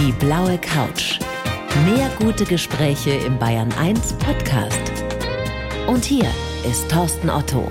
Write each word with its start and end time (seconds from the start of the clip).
Die 0.00 0.12
blaue 0.12 0.56
Couch. 0.56 1.18
Mehr 1.84 2.10
gute 2.18 2.46
Gespräche 2.46 3.10
im 3.10 3.38
Bayern 3.38 3.70
1 3.78 4.14
Podcast. 4.14 4.80
Und 5.86 6.06
hier 6.06 6.24
ist 6.66 6.90
Thorsten 6.90 7.28
Otto. 7.28 7.70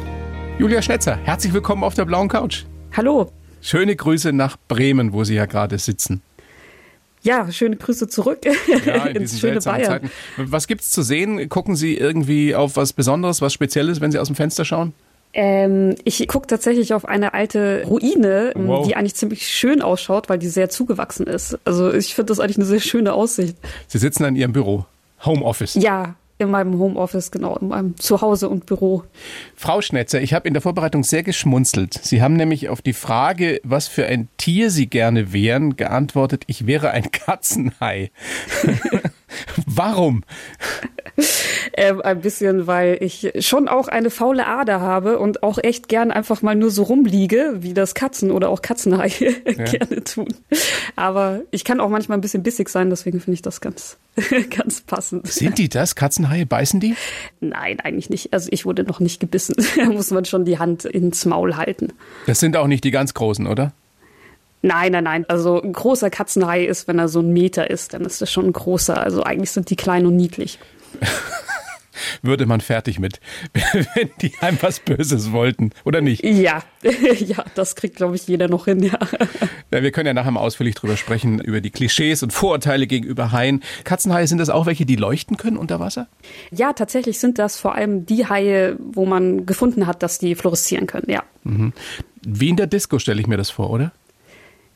Julia 0.59 0.79
Schnetzer, 0.83 1.17
herzlich 1.23 1.53
willkommen 1.53 1.83
auf 1.83 1.95
der 1.95 2.05
blauen 2.05 2.27
Couch. 2.27 2.65
Hallo. 2.95 3.31
Schöne 3.61 3.95
Grüße 3.95 4.31
nach 4.31 4.57
Bremen, 4.67 5.11
wo 5.11 5.23
Sie 5.23 5.33
ja 5.33 5.47
gerade 5.47 5.79
sitzen. 5.79 6.21
Ja, 7.23 7.51
schöne 7.51 7.77
Grüße 7.77 8.07
zurück 8.07 8.45
Ja, 8.85 9.05
in 9.07 9.15
ins 9.23 9.39
schöne 9.39 9.59
Bayern. 9.59 9.85
Zeiten. 9.85 10.11
Was 10.37 10.67
gibt's 10.67 10.91
zu 10.91 11.01
sehen? 11.01 11.49
Gucken 11.49 11.75
Sie 11.75 11.97
irgendwie 11.97 12.53
auf 12.53 12.75
was 12.75 12.93
Besonderes, 12.93 13.41
was 13.41 13.53
Spezielles, 13.53 14.01
wenn 14.01 14.11
Sie 14.11 14.19
aus 14.19 14.27
dem 14.27 14.35
Fenster 14.35 14.65
schauen? 14.65 14.93
Ähm, 15.33 15.95
ich 16.05 16.27
gucke 16.27 16.47
tatsächlich 16.47 16.93
auf 16.93 17.05
eine 17.05 17.33
alte 17.33 17.83
Ruine, 17.85 18.53
ähm, 18.55 18.67
Wow. 18.67 18.87
die 18.87 18.95
eigentlich 18.95 19.15
ziemlich 19.15 19.47
schön 19.47 19.81
ausschaut, 19.81 20.27
weil 20.29 20.39
die 20.39 20.47
sehr 20.47 20.69
zugewachsen 20.69 21.27
ist. 21.27 21.57
Also 21.65 21.93
ich 21.93 22.15
finde 22.15 22.31
das 22.31 22.39
eigentlich 22.39 22.57
eine 22.57 22.65
sehr 22.65 22.79
schöne 22.79 23.13
Aussicht. 23.13 23.55
Sie 23.87 23.97
sitzen 23.99 24.23
in 24.25 24.35
Ihrem 24.35 24.53
Büro, 24.53 24.85
Homeoffice. 25.23 25.75
Ja, 25.75 26.15
in 26.39 26.49
meinem 26.49 26.79
Homeoffice, 26.79 27.31
genau, 27.31 27.57
in 27.57 27.67
meinem 27.67 27.97
Zuhause 27.97 28.47
und 28.49 28.65
Büro. 28.65 29.03
Frau 29.57 29.81
Schnetzer, 29.81 30.21
ich 30.21 30.33
habe 30.33 30.47
in 30.47 30.53
der 30.53 30.61
Vorbereitung 30.61 31.03
sehr 31.03 31.21
geschmunzelt. 31.21 31.93
Sie 32.01 32.21
haben 32.21 32.35
nämlich 32.35 32.69
auf 32.69 32.81
die 32.81 32.93
Frage, 32.93 33.59
was 33.63 33.87
für 33.89 34.05
ein 34.05 34.29
Tier 34.37 34.71
Sie 34.71 34.87
gerne 34.87 35.33
wären, 35.33 35.75
geantwortet, 35.75 36.43
ich 36.47 36.65
wäre 36.65 36.91
ein 36.91 37.11
Katzenhai. 37.11 38.09
Warum? 39.65 40.23
Ähm, 41.73 42.01
ein 42.01 42.21
bisschen, 42.21 42.67
weil 42.67 42.97
ich 43.01 43.31
schon 43.39 43.67
auch 43.67 43.87
eine 43.87 44.09
faule 44.09 44.47
Ader 44.47 44.81
habe 44.81 45.19
und 45.19 45.43
auch 45.43 45.57
echt 45.57 45.87
gern 45.87 46.11
einfach 46.11 46.41
mal 46.41 46.55
nur 46.55 46.71
so 46.71 46.83
rumliege, 46.83 47.57
wie 47.59 47.73
das 47.73 47.93
Katzen 47.93 48.31
oder 48.31 48.49
auch 48.49 48.61
Katzenhaie 48.61 49.33
gerne 49.43 50.03
tun. 50.03 50.33
Aber 50.95 51.41
ich 51.51 51.63
kann 51.63 51.79
auch 51.79 51.89
manchmal 51.89 52.17
ein 52.17 52.21
bisschen 52.21 52.43
bissig 52.43 52.69
sein, 52.69 52.89
deswegen 52.89 53.19
finde 53.19 53.35
ich 53.35 53.41
das 53.41 53.61
ganz, 53.61 53.97
ganz 54.55 54.81
passend. 54.81 55.27
Sind 55.27 55.57
die 55.57 55.69
das? 55.69 55.95
Katzenhaie, 55.95 56.45
beißen 56.45 56.79
die? 56.79 56.95
Nein, 57.39 57.79
eigentlich 57.79 58.09
nicht. 58.09 58.33
Also 58.33 58.49
ich 58.51 58.65
wurde 58.65 58.83
noch 58.83 58.99
nicht 58.99 59.19
gebissen. 59.19 59.55
Da 59.79 59.85
muss 59.85 60.11
man 60.11 60.25
schon 60.25 60.43
die 60.45 60.59
Hand 60.59 60.83
ins 60.83 61.25
Maul 61.25 61.55
halten. 61.55 61.93
Das 62.25 62.39
sind 62.39 62.57
auch 62.57 62.67
nicht 62.67 62.83
die 62.83 62.91
ganz 62.91 63.13
großen, 63.13 63.47
oder? 63.47 63.71
Nein, 64.61 64.91
nein, 64.91 65.03
nein. 65.05 65.25
Also 65.27 65.61
ein 65.61 65.73
großer 65.73 66.09
Katzenhai 66.09 66.65
ist, 66.65 66.87
wenn 66.87 66.99
er 66.99 67.07
so 67.07 67.21
ein 67.21 67.31
Meter 67.31 67.69
ist, 67.69 67.93
dann 67.93 68.03
ist 68.03 68.21
das 68.21 68.31
schon 68.31 68.45
ein 68.45 68.53
großer. 68.53 69.01
Also 69.01 69.23
eigentlich 69.23 69.51
sind 69.51 69.69
die 69.69 69.75
klein 69.75 70.05
und 70.05 70.15
niedlich. 70.15 70.59
Würde 72.21 72.45
man 72.45 72.61
fertig 72.61 72.99
mit, 72.99 73.19
wenn 73.53 74.09
die 74.21 74.31
einem 74.39 74.57
was 74.61 74.79
Böses 74.79 75.31
wollten, 75.31 75.71
oder 75.83 76.01
nicht? 76.01 76.23
Ja, 76.23 76.63
ja, 77.19 77.43
das 77.55 77.75
kriegt, 77.75 77.97
glaube 77.97 78.15
ich, 78.15 78.27
jeder 78.27 78.47
noch 78.47 78.65
hin, 78.65 78.81
ja. 78.83 78.97
Ja, 79.71 79.83
wir 79.83 79.91
können 79.91 80.07
ja 80.07 80.13
nachher 80.13 80.31
mal 80.31 80.39
ausführlich 80.39 80.75
drüber 80.75 80.97
sprechen, 80.97 81.39
über 81.39 81.61
die 81.61 81.71
Klischees 81.71 82.23
und 82.23 82.31
Vorurteile 82.31 82.87
gegenüber 82.87 83.31
Haien. 83.31 83.63
Katzenhaie, 83.83 84.27
sind 84.27 84.37
das 84.37 84.49
auch 84.49 84.65
welche, 84.65 84.85
die 84.85 84.95
leuchten 84.95 85.37
können 85.37 85.57
unter 85.57 85.79
Wasser? 85.79 86.07
Ja, 86.51 86.73
tatsächlich 86.73 87.19
sind 87.19 87.37
das 87.37 87.57
vor 87.57 87.75
allem 87.75 88.05
die 88.05 88.27
Haie, 88.27 88.77
wo 88.79 89.05
man 89.05 89.45
gefunden 89.45 89.85
hat, 89.85 90.01
dass 90.01 90.19
die 90.19 90.35
fluoreszieren 90.35 90.87
können, 90.87 91.09
ja. 91.09 91.23
Wie 92.21 92.49
in 92.49 92.55
der 92.55 92.67
Disco 92.67 92.99
stelle 92.99 93.21
ich 93.21 93.27
mir 93.27 93.37
das 93.37 93.49
vor, 93.49 93.69
oder? 93.69 93.91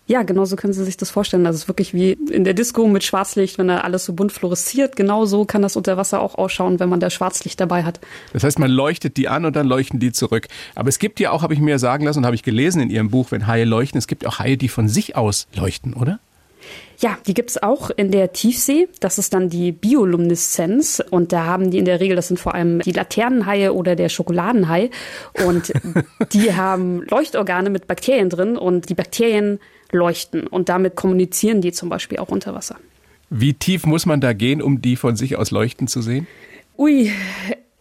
Ja, 0.05 0.23
genau 0.23 0.43
so 0.43 0.57
können 0.57 0.73
Sie 0.73 0.83
sich 0.83 0.97
das 0.97 1.11
vorstellen. 1.11 1.45
Das 1.45 1.55
ist 1.55 1.69
wirklich 1.69 1.93
wie 1.93 2.11
in 2.11 2.43
der 2.43 2.53
Disco 2.53 2.85
mit 2.87 3.05
Schwarzlicht, 3.05 3.57
wenn 3.57 3.69
da 3.69 3.79
alles 3.79 4.03
so 4.03 4.11
bunt 4.11 4.33
fluoresziert. 4.33 4.97
Genau 4.97 5.25
so 5.25 5.45
kann 5.45 5.61
das 5.61 5.77
unter 5.77 5.95
Wasser 5.95 6.19
auch 6.19 6.35
ausschauen, 6.35 6.81
wenn 6.81 6.89
man 6.89 6.99
da 6.99 7.09
Schwarzlicht 7.09 7.59
dabei 7.61 7.83
hat. 7.83 8.01
Das 8.33 8.43
heißt, 8.43 8.59
man 8.59 8.69
leuchtet 8.69 9.15
die 9.15 9.29
an 9.29 9.45
und 9.45 9.55
dann 9.55 9.65
leuchten 9.65 10.01
die 10.01 10.11
zurück. 10.11 10.47
Aber 10.75 10.89
es 10.89 10.99
gibt 10.99 11.21
ja 11.21 11.31
auch, 11.31 11.41
habe 11.41 11.53
ich 11.53 11.61
mir 11.61 11.79
sagen 11.79 12.03
lassen 12.03 12.19
und 12.19 12.25
habe 12.25 12.35
ich 12.35 12.43
gelesen 12.43 12.81
in 12.81 12.89
Ihrem 12.89 13.09
Buch, 13.09 13.27
wenn 13.31 13.47
Haie 13.47 13.63
leuchten, 13.63 13.97
es 13.97 14.07
gibt 14.07 14.25
auch 14.25 14.39
Haie, 14.39 14.57
die 14.57 14.67
von 14.67 14.89
sich 14.89 15.15
aus 15.15 15.47
leuchten, 15.55 15.93
oder? 15.93 16.19
Ja, 16.99 17.17
die 17.25 17.33
gibt's 17.33 17.61
auch 17.61 17.89
in 17.89 18.11
der 18.11 18.33
Tiefsee. 18.33 18.87
Das 18.99 19.17
ist 19.17 19.33
dann 19.33 19.49
die 19.49 19.71
Biolumineszenz. 19.71 21.01
Und 21.09 21.31
da 21.31 21.45
haben 21.45 21.71
die 21.71 21.77
in 21.77 21.85
der 21.85 21.99
Regel, 21.99 22.15
das 22.15 22.27
sind 22.27 22.39
vor 22.39 22.55
allem 22.55 22.79
die 22.79 22.91
Laternenhaie 22.91 23.73
oder 23.73 23.95
der 23.95 24.09
Schokoladenhai. 24.09 24.89
Und 25.45 25.73
die 26.33 26.53
haben 26.53 27.03
Leuchtorgane 27.09 27.69
mit 27.69 27.87
Bakterien 27.87 28.29
drin 28.29 28.57
und 28.57 28.89
die 28.89 28.95
Bakterien 28.95 29.59
leuchten. 29.93 30.47
Und 30.47 30.69
damit 30.69 30.95
kommunizieren 30.95 31.61
die 31.61 31.71
zum 31.71 31.89
Beispiel 31.89 32.19
auch 32.19 32.29
unter 32.29 32.53
Wasser. 32.53 32.77
Wie 33.29 33.53
tief 33.53 33.85
muss 33.85 34.05
man 34.05 34.21
da 34.21 34.33
gehen, 34.33 34.61
um 34.61 34.81
die 34.81 34.95
von 34.95 35.15
sich 35.15 35.37
aus 35.37 35.51
leuchten 35.51 35.87
zu 35.87 36.01
sehen? 36.01 36.27
Ui, 36.77 37.11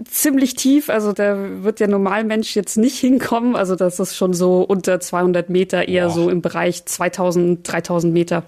ziemlich 0.04 0.54
tief. 0.54 0.88
Also 0.88 1.12
da 1.12 1.36
wird 1.62 1.80
der 1.80 1.88
Normalmensch 1.88 2.56
jetzt 2.56 2.76
nicht 2.76 2.98
hinkommen. 2.98 3.56
Also 3.56 3.76
das 3.76 4.00
ist 4.00 4.16
schon 4.16 4.34
so 4.34 4.62
unter 4.62 5.00
200 5.00 5.50
Meter, 5.50 5.88
eher 5.88 6.06
Boah. 6.06 6.14
so 6.14 6.30
im 6.30 6.42
Bereich 6.42 6.84
2000, 6.84 7.70
3000 7.70 8.12
Meter. 8.12 8.44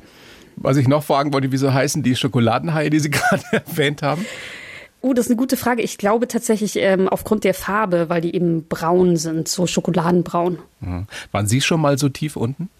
Was 0.56 0.76
ich 0.76 0.88
noch 0.88 1.02
fragen 1.02 1.32
wollte, 1.32 1.52
wieso 1.52 1.72
heißen 1.72 2.02
die 2.02 2.16
Schokoladenhaie, 2.16 2.90
die 2.90 3.00
Sie 3.00 3.10
gerade 3.10 3.42
erwähnt 3.50 4.02
haben? 4.02 4.24
Uh, 5.02 5.12
das 5.12 5.26
ist 5.26 5.32
eine 5.32 5.36
gute 5.36 5.58
Frage. 5.58 5.82
Ich 5.82 5.98
glaube 5.98 6.28
tatsächlich 6.28 6.76
ähm, 6.76 7.08
aufgrund 7.08 7.44
der 7.44 7.52
Farbe, 7.52 8.08
weil 8.08 8.22
die 8.22 8.34
eben 8.34 8.66
braun 8.66 9.16
sind, 9.16 9.48
so 9.48 9.66
schokoladenbraun. 9.66 10.58
Mhm. 10.80 11.06
Waren 11.30 11.46
Sie 11.46 11.60
schon 11.60 11.80
mal 11.80 11.98
so 11.98 12.08
tief 12.08 12.36
unten? 12.36 12.70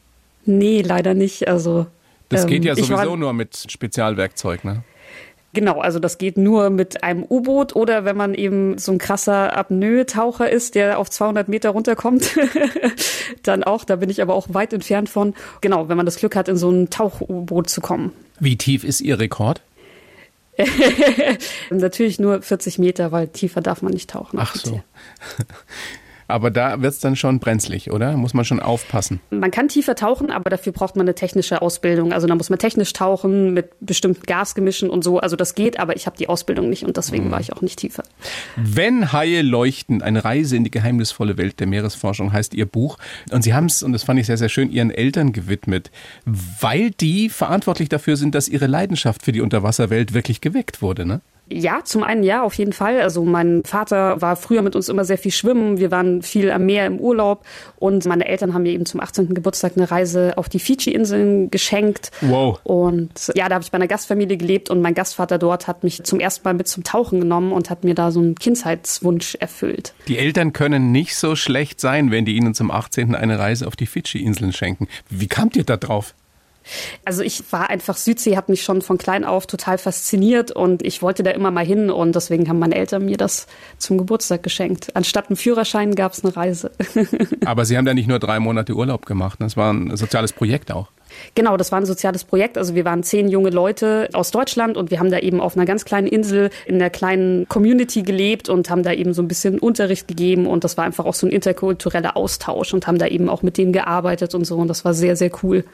Nee, 0.47 0.83
leider 0.83 1.15
nicht. 1.15 1.49
Also 1.49 1.87
Das 2.29 2.43
ähm, 2.43 2.49
geht 2.49 2.65
ja 2.65 2.73
ich 2.75 2.87
sowieso 2.87 3.11
war- 3.11 3.17
nur 3.17 3.33
mit 3.33 3.67
Spezialwerkzeug, 3.71 4.65
ne? 4.65 4.83
Genau, 5.53 5.81
also 5.81 6.01
das 6.01 6.19
geht 6.19 6.37
nur 6.37 6.69
mit 6.71 7.05
einem 7.05 7.23
U-Boot 7.31 7.77
oder 7.77 8.05
wenn 8.05 8.17
man 8.17 8.35
eben 8.35 8.77
so 8.77 8.91
ein 8.91 8.99
krasser 8.99 9.57
Apnoe-Taucher 9.57 10.51
ist, 10.51 10.75
der 10.75 10.99
auf 10.99 11.09
200 11.11 11.47
Meter 11.49 11.71
runterkommt, 11.71 12.37
dann 13.45 13.63
auch. 13.63 13.85
Da 13.85 13.95
bin 13.95 14.11
ich 14.11 14.21
aber 14.21 14.35
auch 14.35 14.49
weit 14.51 14.73
entfernt 14.73 15.09
von. 15.09 15.33
Genau, 15.61 15.89
wenn 15.89 15.97
man 15.97 16.07
das 16.07 16.17
Glück 16.17 16.35
hat, 16.35 16.49
in 16.49 16.57
so 16.57 16.71
ein 16.71 16.91
Tauch-U-Boot 16.91 17.71
zu 17.71 17.81
kommen. 17.81 18.11
Wie 18.41 18.57
tief 18.57 18.83
ist 18.83 19.01
Ihr 19.01 19.21
Rekord? 19.21 19.63
Natürlich 21.71 22.19
nur 22.19 22.43
40 22.43 22.79
Meter, 22.81 23.13
weil 23.13 23.29
tiefer 23.29 23.61
darf 23.61 23.81
man 23.81 23.93
nicht 23.93 24.11
tauchen. 24.11 24.39
Ach 24.41 24.55
so. 24.57 24.83
Aber 26.29 26.51
da 26.51 26.81
wird's 26.81 27.01
dann 27.01 27.17
schon 27.17 27.39
brenzlig, 27.39 27.91
oder? 27.91 28.17
Muss 28.17 28.35
man 28.35 28.45
schon 28.45 28.61
aufpassen. 28.61 29.21
Man 29.31 29.51
kann 29.51 29.69
tiefer 29.69 29.95
tauchen, 29.95 30.31
aber 30.31 30.51
dafür 30.51 30.73
braucht 30.73 30.97
man 30.97 31.05
eine 31.07 31.15
technische 31.15 31.61
Ausbildung. 31.63 32.13
Also 32.13 32.27
da 32.27 32.35
muss 32.35 32.51
man 32.51 32.59
technisch 32.59 32.93
tauchen 32.93 33.53
mit 33.55 33.71
bestimmten 33.81 34.23
Gasgemischen 34.23 34.89
und 34.91 35.05
so. 35.05 35.19
Also 35.19 35.37
das 35.37 35.55
geht, 35.55 35.79
aber 35.79 35.97
ich 35.97 36.07
habe 36.07 36.17
die 36.17 36.29
Ausbildung 36.29 36.69
nicht 36.71 36.83
und 36.83 36.91
Mhm. 36.91 36.95
deswegen 36.95 37.31
war 37.31 37.41
ich 37.41 37.53
auch 37.53 37.61
nicht 37.61 37.79
tiefer. 37.79 38.03
Wenn 38.57 39.13
Haie 39.13 39.43
leuchten, 39.43 40.03
eine 40.03 40.25
Reise 40.25 40.57
in 40.57 40.65
die 40.65 40.71
geheimnisvolle 40.71 41.37
Welt 41.37 41.61
der 41.61 41.67
Meeresforschung 41.67 42.33
heißt 42.33 42.55
Ihr 42.55 42.67
Buch. 42.67 42.99
Und 43.31 43.43
Sie 43.43 43.53
haben 43.55 43.67
es, 43.67 43.83
und 43.83 43.93
das 43.93 44.05
fand 44.05 44.19
ich 44.21 44.27
sehr, 44.27 44.37
sehr 44.39 44.49
schön, 44.49 44.71
Ihren 44.71 44.91
Eltern 44.91 45.33
gewidmet, 45.33 45.91
weil 46.61 46.91
die 46.91 47.29
verantwortlich 47.29 47.89
dafür 47.89 48.17
sind, 48.17 48.35
dass 48.35 48.49
Ihre 48.49 48.67
Leidenschaft 48.67 49.23
für 49.23 49.33
die 49.33 49.41
Unterwasserwelt 49.41 50.15
wirklich 50.15 50.41
geweckt 50.41 50.81
wurde, 50.83 51.05
ne? 51.05 51.21
Ja, 51.51 51.81
zum 51.85 52.03
einen 52.03 52.23
ja, 52.23 52.43
auf 52.43 52.55
jeden 52.55 52.73
Fall. 52.73 53.01
Also 53.01 53.25
mein 53.25 53.63
Vater 53.65 54.21
war 54.23 54.37
früher 54.37 54.63
mit 54.63 54.75
uns 54.75 54.89
immer 54.89 55.05
sehr 55.05 55.19
viel 55.19 55.31
schwimmen. 55.31 55.79
Wir 55.79 55.91
waren 55.91 56.23
viel 56.23 56.51
am 56.51 56.65
Meer 56.65 56.87
im 56.87 56.99
Urlaub 56.99 57.45
und 57.77 58.07
meine 58.07 58.27
Eltern 58.27 58.55
haben 58.55 58.63
mir 58.63 58.73
eben 58.73 58.87
zum 58.87 59.01
18. 59.01 59.35
Geburtstag 59.35 59.73
eine 59.77 59.91
Reise 59.91 60.35
auf 60.37 60.49
die 60.49 60.59
Fidschi-Inseln 60.59 61.51
geschenkt. 61.51 62.11
Wow. 62.23 62.61
Und 62.65 63.31
ja, 63.35 63.49
da 63.49 63.57
habe 63.57 63.65
ich 63.65 63.71
bei 63.71 63.77
einer 63.77 63.87
Gastfamilie 63.87 64.39
gelebt 64.39 64.71
und 64.71 64.81
mein 64.81 64.95
Gastvater 64.95 65.39
dort 65.39 65.69
hat 65.69 65.85
mich 65.85 66.03
zum 66.05 66.19
ersten 66.19 66.45
Mal 66.45 66.55
mit 66.55 66.67
zum 66.67 66.83
Tauchen 66.83 67.21
genommen 67.21 67.53
und 67.53 67.69
hat 67.69 67.85
mir 67.85 67.95
da 67.95 68.11
so 68.11 68.21
einen 68.21 68.37
Kindheitswunsch 68.37 69.35
erfüllt. 69.35 69.93
Die 70.09 70.19
Eltern 70.19 70.55
können 70.55 70.93
nicht 70.93 71.15
so 71.15 71.37
schlecht 71.37 71.79
sein, 71.79 72.11
wenn 72.11 72.25
die 72.25 72.37
Ihnen 72.37 72.55
zum 72.55 72.71
18. 72.71 73.15
eine 73.15 73.39
Reise 73.39 73.67
auf 73.67 73.77
die 73.77 73.87
Fidschi-Inseln 73.87 74.53
schenken. 74.53 74.89
Wie 75.11 75.27
kamt 75.27 75.57
ihr 75.57 75.65
da 75.65 75.77
drauf? 75.77 76.15
Also 77.05 77.23
ich 77.23 77.53
war 77.53 77.71
einfach 77.71 77.97
Südsee, 77.97 78.37
hat 78.37 78.49
mich 78.49 78.63
schon 78.63 78.83
von 78.83 78.99
klein 78.99 79.25
auf 79.25 79.47
total 79.47 79.79
fasziniert 79.79 80.51
und 80.51 80.85
ich 80.85 81.03
wollte 81.03 81.23
da 81.23 81.31
immer 81.31 81.51
mal 81.51 81.65
hin 81.65 81.91
und 81.91 82.15
deswegen 82.15 82.49
haben 82.49 82.59
meine 82.59 82.75
Eltern 82.75 83.05
mir 83.05 83.17
das 83.17 83.47
zum 83.79 83.99
Geburtstag 83.99 84.43
geschenkt. 84.43 84.95
Anstatt 84.95 85.29
einen 85.29 85.37
Führerschein 85.37 85.95
gab 85.95 86.13
es 86.13 86.25
eine 86.25 86.37
Reise. 86.37 86.71
Aber 87.45 87.65
Sie 87.65 87.77
haben 87.77 87.85
da 87.85 87.95
nicht 87.95 88.09
nur 88.09 88.19
drei 88.19 88.41
Monate 88.41 88.75
Urlaub 88.75 89.07
gemacht. 89.07 89.39
Das 89.41 89.57
war 89.57 89.73
ein 89.73 89.97
soziales 89.97 90.33
Projekt 90.33 90.73
auch. 90.73 90.89
Genau, 91.35 91.57
das 91.57 91.73
war 91.73 91.81
ein 91.81 91.87
soziales 91.87 92.25
Projekt. 92.25 92.59
Also 92.59 92.75
wir 92.75 92.85
waren 92.85 93.03
zehn 93.03 93.29
junge 93.29 93.51
Leute 93.51 94.09
aus 94.13 94.31
Deutschland 94.31 94.77
und 94.77 94.91
wir 94.91 94.99
haben 94.99 95.11
da 95.11 95.19
eben 95.19 95.41
auf 95.41 95.57
einer 95.57 95.67
ganz 95.67 95.85
kleinen 95.85 96.07
Insel 96.07 96.51
in 96.67 96.77
einer 96.77 96.91
kleinen 96.91 97.49
Community 97.49 98.03
gelebt 98.03 98.49
und 98.49 98.71
haben 98.71 98.83
da 98.83 98.93
eben 98.93 99.15
so 99.15 99.23
ein 99.23 99.29
bisschen 99.29 99.59
Unterricht 99.59 100.09
gegeben 100.09 100.47
und 100.47 100.65
das 100.65 100.77
war 100.77 100.85
einfach 100.85 101.05
auch 101.05 101.15
so 101.15 101.27
ein 101.27 101.33
interkultureller 101.33 102.17
Austausch 102.17 102.75
und 102.75 102.87
haben 102.87 102.99
da 102.99 103.07
eben 103.07 103.29
auch 103.29 103.43
mit 103.43 103.59
denen 103.59 103.73
gearbeitet 103.73 104.35
und 104.35 104.45
so 104.45 104.57
und 104.57 104.69
das 104.69 104.85
war 104.85 104.95
sehr, 104.95 105.17
sehr 105.17 105.31
cool. 105.43 105.65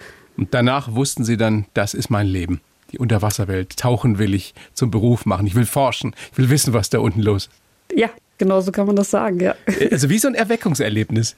Und 0.40 0.54
danach 0.54 0.94
wussten 0.94 1.22
Sie 1.22 1.36
dann, 1.36 1.66
das 1.74 1.92
ist 1.92 2.08
mein 2.08 2.26
Leben. 2.26 2.62
Die 2.92 2.98
Unterwasserwelt. 2.98 3.76
Tauchen 3.76 4.18
will 4.18 4.32
ich 4.32 4.54
zum 4.72 4.90
Beruf 4.90 5.26
machen. 5.26 5.46
Ich 5.46 5.54
will 5.54 5.66
forschen. 5.66 6.14
Ich 6.32 6.38
will 6.38 6.48
wissen, 6.48 6.72
was 6.72 6.88
da 6.88 6.98
unten 6.98 7.20
los 7.20 7.48
ist. 7.48 7.98
Ja, 7.98 8.08
genau 8.38 8.62
so 8.62 8.72
kann 8.72 8.86
man 8.86 8.96
das 8.96 9.10
sagen, 9.10 9.38
ja. 9.38 9.54
Also 9.90 10.08
wie 10.08 10.16
so 10.16 10.28
ein 10.28 10.34
Erweckungserlebnis. 10.34 11.36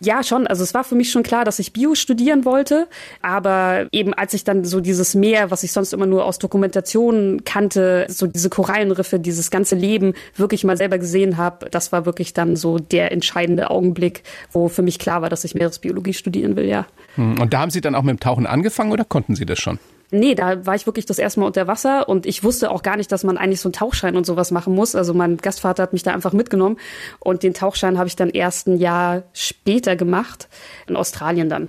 Ja, 0.00 0.22
schon. 0.22 0.46
Also 0.46 0.62
es 0.62 0.74
war 0.74 0.84
für 0.84 0.94
mich 0.94 1.10
schon 1.10 1.22
klar, 1.22 1.44
dass 1.44 1.58
ich 1.58 1.72
Bio 1.72 1.94
studieren 1.94 2.44
wollte. 2.44 2.88
Aber 3.22 3.86
eben 3.92 4.14
als 4.14 4.34
ich 4.34 4.44
dann 4.44 4.64
so 4.64 4.80
dieses 4.80 5.14
Meer, 5.14 5.50
was 5.50 5.62
ich 5.62 5.72
sonst 5.72 5.92
immer 5.92 6.06
nur 6.06 6.24
aus 6.24 6.38
Dokumentationen 6.38 7.44
kannte, 7.44 8.06
so 8.08 8.26
diese 8.26 8.50
Korallenriffe, 8.50 9.18
dieses 9.18 9.50
ganze 9.50 9.74
Leben 9.74 10.14
wirklich 10.36 10.64
mal 10.64 10.76
selber 10.76 10.98
gesehen 10.98 11.36
habe, 11.36 11.68
das 11.70 11.92
war 11.92 12.06
wirklich 12.06 12.32
dann 12.32 12.56
so 12.56 12.78
der 12.78 13.12
entscheidende 13.12 13.70
Augenblick, 13.70 14.22
wo 14.52 14.68
für 14.68 14.82
mich 14.82 14.98
klar 14.98 15.22
war, 15.22 15.28
dass 15.28 15.44
ich 15.44 15.54
Meeresbiologie 15.54 16.14
studieren 16.14 16.56
will, 16.56 16.66
ja. 16.66 16.86
Und 17.16 17.52
da 17.52 17.60
haben 17.60 17.70
Sie 17.70 17.80
dann 17.80 17.94
auch 17.94 18.02
mit 18.02 18.16
dem 18.16 18.20
Tauchen 18.20 18.46
angefangen 18.46 18.92
oder 18.92 19.04
konnten 19.04 19.34
Sie 19.34 19.46
das 19.46 19.58
schon? 19.58 19.78
Nee, 20.12 20.34
da 20.34 20.66
war 20.66 20.74
ich 20.74 20.86
wirklich 20.86 21.06
das 21.06 21.18
erste 21.18 21.40
Mal 21.40 21.46
unter 21.46 21.66
Wasser 21.66 22.08
und 22.08 22.26
ich 22.26 22.42
wusste 22.42 22.70
auch 22.70 22.82
gar 22.82 22.96
nicht, 22.96 23.12
dass 23.12 23.22
man 23.22 23.38
eigentlich 23.38 23.60
so 23.60 23.68
einen 23.68 23.74
Tauchschein 23.74 24.16
und 24.16 24.26
sowas 24.26 24.50
machen 24.50 24.74
muss. 24.74 24.96
Also 24.96 25.14
mein 25.14 25.36
Gastvater 25.36 25.84
hat 25.84 25.92
mich 25.92 26.02
da 26.02 26.12
einfach 26.12 26.32
mitgenommen 26.32 26.78
und 27.20 27.42
den 27.42 27.54
Tauchschein 27.54 27.96
habe 27.96 28.08
ich 28.08 28.16
dann 28.16 28.30
erst 28.30 28.66
ein 28.66 28.78
Jahr 28.78 29.22
später 29.32 29.94
gemacht, 29.94 30.48
in 30.88 30.96
Australien 30.96 31.48
dann. 31.48 31.68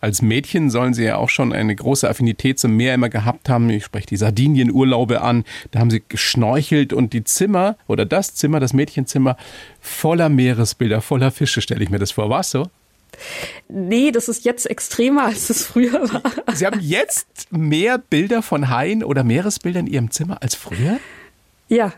Als 0.00 0.22
Mädchen 0.22 0.70
sollen 0.70 0.94
sie 0.94 1.04
ja 1.04 1.16
auch 1.16 1.28
schon 1.28 1.52
eine 1.52 1.74
große 1.74 2.08
Affinität 2.08 2.58
zum 2.58 2.76
Meer 2.76 2.94
immer 2.94 3.08
gehabt 3.08 3.48
haben. 3.48 3.68
Ich 3.70 3.84
spreche 3.84 4.06
die 4.06 4.16
Sardinienurlaube 4.16 5.20
an. 5.20 5.44
Da 5.72 5.80
haben 5.80 5.90
sie 5.90 6.02
geschnorchelt 6.08 6.92
und 6.92 7.12
die 7.12 7.24
Zimmer 7.24 7.76
oder 7.88 8.06
das 8.06 8.34
Zimmer, 8.34 8.60
das 8.60 8.72
Mädchenzimmer, 8.72 9.36
voller 9.80 10.28
Meeresbilder, 10.28 11.00
voller 11.00 11.32
Fische, 11.32 11.60
stelle 11.60 11.82
ich 11.82 11.90
mir 11.90 11.98
das 11.98 12.12
vor. 12.12 12.30
War 12.30 12.40
es 12.40 12.50
so? 12.50 12.68
Nee, 13.68 14.10
das 14.10 14.28
ist 14.28 14.44
jetzt 14.44 14.68
extremer, 14.68 15.24
als 15.24 15.50
es 15.50 15.66
früher 15.66 16.12
war. 16.12 16.22
Sie 16.54 16.66
haben 16.66 16.80
jetzt 16.80 17.26
mehr 17.50 17.98
Bilder 17.98 18.42
von 18.42 18.68
Haien 18.68 19.04
oder 19.04 19.24
Meeresbilder 19.24 19.80
in 19.80 19.86
Ihrem 19.86 20.10
Zimmer 20.10 20.42
als 20.42 20.54
früher? 20.54 20.98
Ja. 21.68 21.92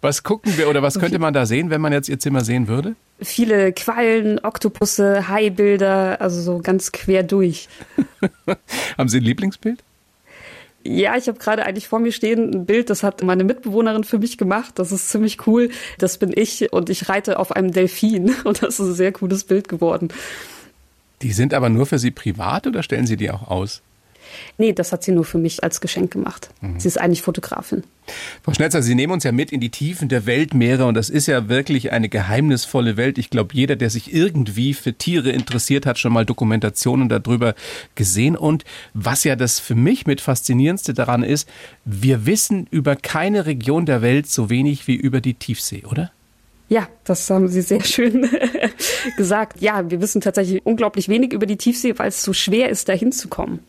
Was 0.00 0.22
gucken 0.22 0.56
wir 0.58 0.68
oder 0.68 0.82
was 0.82 0.98
könnte 0.98 1.18
man 1.18 1.32
da 1.32 1.46
sehen, 1.46 1.70
wenn 1.70 1.80
man 1.80 1.92
jetzt 1.92 2.08
Ihr 2.08 2.18
Zimmer 2.18 2.44
sehen 2.44 2.68
würde? 2.68 2.94
Viele 3.20 3.72
Quallen, 3.72 4.38
Oktopusse, 4.44 5.28
Haibilder, 5.28 6.20
also 6.20 6.40
so 6.42 6.58
ganz 6.58 6.92
quer 6.92 7.22
durch. 7.22 7.68
Haben 8.98 9.08
Sie 9.08 9.18
ein 9.18 9.24
Lieblingsbild? 9.24 9.82
Ja, 10.86 11.16
ich 11.16 11.28
habe 11.28 11.38
gerade 11.38 11.64
eigentlich 11.64 11.88
vor 11.88 11.98
mir 11.98 12.12
stehen 12.12 12.54
ein 12.54 12.66
Bild, 12.66 12.90
das 12.90 13.02
hat 13.02 13.22
meine 13.22 13.44
Mitbewohnerin 13.44 14.04
für 14.04 14.18
mich 14.18 14.38
gemacht. 14.38 14.78
Das 14.78 14.92
ist 14.92 15.10
ziemlich 15.10 15.46
cool. 15.46 15.70
Das 15.98 16.18
bin 16.18 16.32
ich 16.34 16.72
und 16.72 16.90
ich 16.90 17.08
reite 17.08 17.38
auf 17.38 17.52
einem 17.52 17.72
Delfin 17.72 18.34
und 18.44 18.62
das 18.62 18.78
ist 18.78 18.86
ein 18.86 18.94
sehr 18.94 19.12
cooles 19.12 19.44
Bild 19.44 19.68
geworden. 19.68 20.08
Die 21.22 21.32
sind 21.32 21.54
aber 21.54 21.68
nur 21.68 21.86
für 21.86 21.98
Sie 21.98 22.10
privat 22.10 22.66
oder 22.66 22.82
stellen 22.82 23.06
Sie 23.06 23.16
die 23.16 23.30
auch 23.30 23.48
aus? 23.48 23.82
Nee, 24.58 24.72
das 24.72 24.92
hat 24.92 25.02
sie 25.02 25.12
nur 25.12 25.24
für 25.24 25.38
mich 25.38 25.62
als 25.62 25.80
Geschenk 25.80 26.10
gemacht. 26.12 26.50
Mhm. 26.60 26.78
Sie 26.78 26.88
ist 26.88 27.00
eigentlich 27.00 27.22
Fotografin. 27.22 27.82
Frau 28.42 28.54
Schnetzer, 28.54 28.82
Sie 28.82 28.94
nehmen 28.94 29.12
uns 29.12 29.24
ja 29.24 29.32
mit 29.32 29.52
in 29.52 29.60
die 29.60 29.70
Tiefen 29.70 30.08
der 30.08 30.26
Weltmeere 30.26 30.86
und 30.86 30.94
das 30.94 31.10
ist 31.10 31.26
ja 31.26 31.48
wirklich 31.48 31.92
eine 31.92 32.08
geheimnisvolle 32.08 32.96
Welt. 32.96 33.18
Ich 33.18 33.30
glaube, 33.30 33.54
jeder, 33.54 33.76
der 33.76 33.90
sich 33.90 34.14
irgendwie 34.14 34.74
für 34.74 34.94
Tiere 34.94 35.30
interessiert, 35.30 35.86
hat 35.86 35.98
schon 35.98 36.12
mal 36.12 36.24
Dokumentationen 36.24 37.08
darüber 37.08 37.54
gesehen. 37.94 38.36
Und 38.36 38.64
was 38.94 39.24
ja 39.24 39.36
das 39.36 39.58
für 39.58 39.74
mich 39.74 40.06
mit 40.06 40.20
faszinierendste 40.20 40.94
daran 40.94 41.22
ist, 41.22 41.48
wir 41.84 42.26
wissen 42.26 42.66
über 42.70 42.96
keine 42.96 43.46
Region 43.46 43.86
der 43.86 44.02
Welt 44.02 44.28
so 44.28 44.50
wenig 44.50 44.86
wie 44.86 44.94
über 44.94 45.20
die 45.20 45.34
Tiefsee, 45.34 45.84
oder? 45.84 46.12
Ja, 46.68 46.88
das 47.04 47.30
haben 47.30 47.46
Sie 47.46 47.62
sehr 47.62 47.80
schön 47.84 48.28
gesagt. 49.16 49.60
Ja, 49.60 49.88
wir 49.88 50.00
wissen 50.00 50.20
tatsächlich 50.20 50.64
unglaublich 50.66 51.08
wenig 51.08 51.32
über 51.32 51.46
die 51.46 51.56
Tiefsee, 51.56 51.94
weil 51.96 52.08
es 52.08 52.22
so 52.22 52.32
schwer 52.32 52.70
ist, 52.70 52.88
da 52.88 52.92
hinzukommen. 52.92 53.60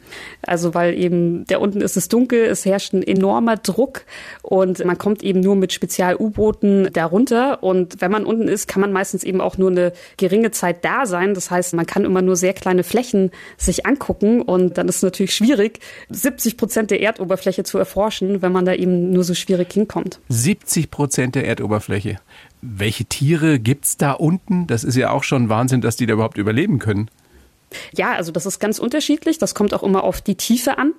Also 0.42 0.74
weil 0.74 0.98
eben 0.98 1.46
da 1.46 1.60
unten 1.60 1.82
ist 1.82 1.96
es 1.96 2.10
dunkel, 2.10 2.46
es 2.46 2.66
herrscht 2.66 2.94
ein 2.94 3.04
enormer 3.04 3.58
Druck 3.58 4.02
und 4.42 4.84
man 4.84 4.98
kommt 4.98 5.22
eben 5.22 5.42
nur 5.42 5.56
mit 5.56 5.74
Spezial-U-Booten 5.74 6.90
darunter. 6.92 7.62
Und 7.62 8.02
wenn 8.02 8.12
man 8.12 8.26
unten 8.26 8.48
ist, 8.48 8.68
kann 8.68 8.82
man 8.82 8.92
meistens 8.92 9.24
eben 9.24 9.42
auch 9.42 9.58
nur 9.58 9.70
eine 9.70 9.94
geringe 10.18 10.50
Zeit 10.50 10.84
da 10.84 11.06
sein. 11.06 11.36
Das 11.36 11.52
heißt, 11.52 11.76
man 11.76 11.86
kann 11.86 12.04
immer 12.04 12.24
nur 12.24 12.36
sehr 12.36 12.54
kleine 12.54 12.84
Flächen 12.84 13.32
sich 13.58 13.86
angucken 13.86 14.42
und 14.42 14.80
dann 14.80 14.88
ist 14.88 14.98
es 14.98 15.04
natürlich 15.04 15.36
schwierig, 15.36 15.80
70 16.10 16.58
Prozent 16.58 16.90
der 16.90 17.02
Erdoberfläche 17.02 17.64
zu 17.64 17.78
erforschen, 17.78 18.42
wenn 18.42 18.52
man 18.52 18.66
da 18.66 18.74
eben 18.74 19.12
nur 19.12 19.24
so 19.24 19.36
schwierig 19.36 19.72
hinkommt. 19.72 20.20
70 20.30 20.90
Prozent 20.90 21.36
der 21.36 21.46
Erdoberfläche. 21.46 22.18
Welche 22.70 23.06
Tiere 23.06 23.60
gibt 23.60 23.86
es 23.86 23.98
da 23.98 24.12
unten? 24.12 24.68
Das 24.68 24.84
ist 24.84 24.96
ja 24.96 25.12
auch 25.12 25.24
schon 25.24 25.50
Wahnsinn, 25.50 25.82
dass 25.82 25.96
die 25.96 26.06
da 26.06 26.14
überhaupt 26.14 26.38
überleben 26.38 26.80
können. 26.80 27.10
Ja, 27.94 28.14
also 28.14 28.32
das 28.32 28.46
ist 28.46 28.60
ganz 28.60 28.80
unterschiedlich. 28.80 29.38
Das 29.38 29.56
kommt 29.56 29.74
auch 29.74 29.84
immer 29.84 30.04
auf 30.04 30.22
die 30.22 30.36
Tiefe 30.36 30.78
an. 30.78 30.94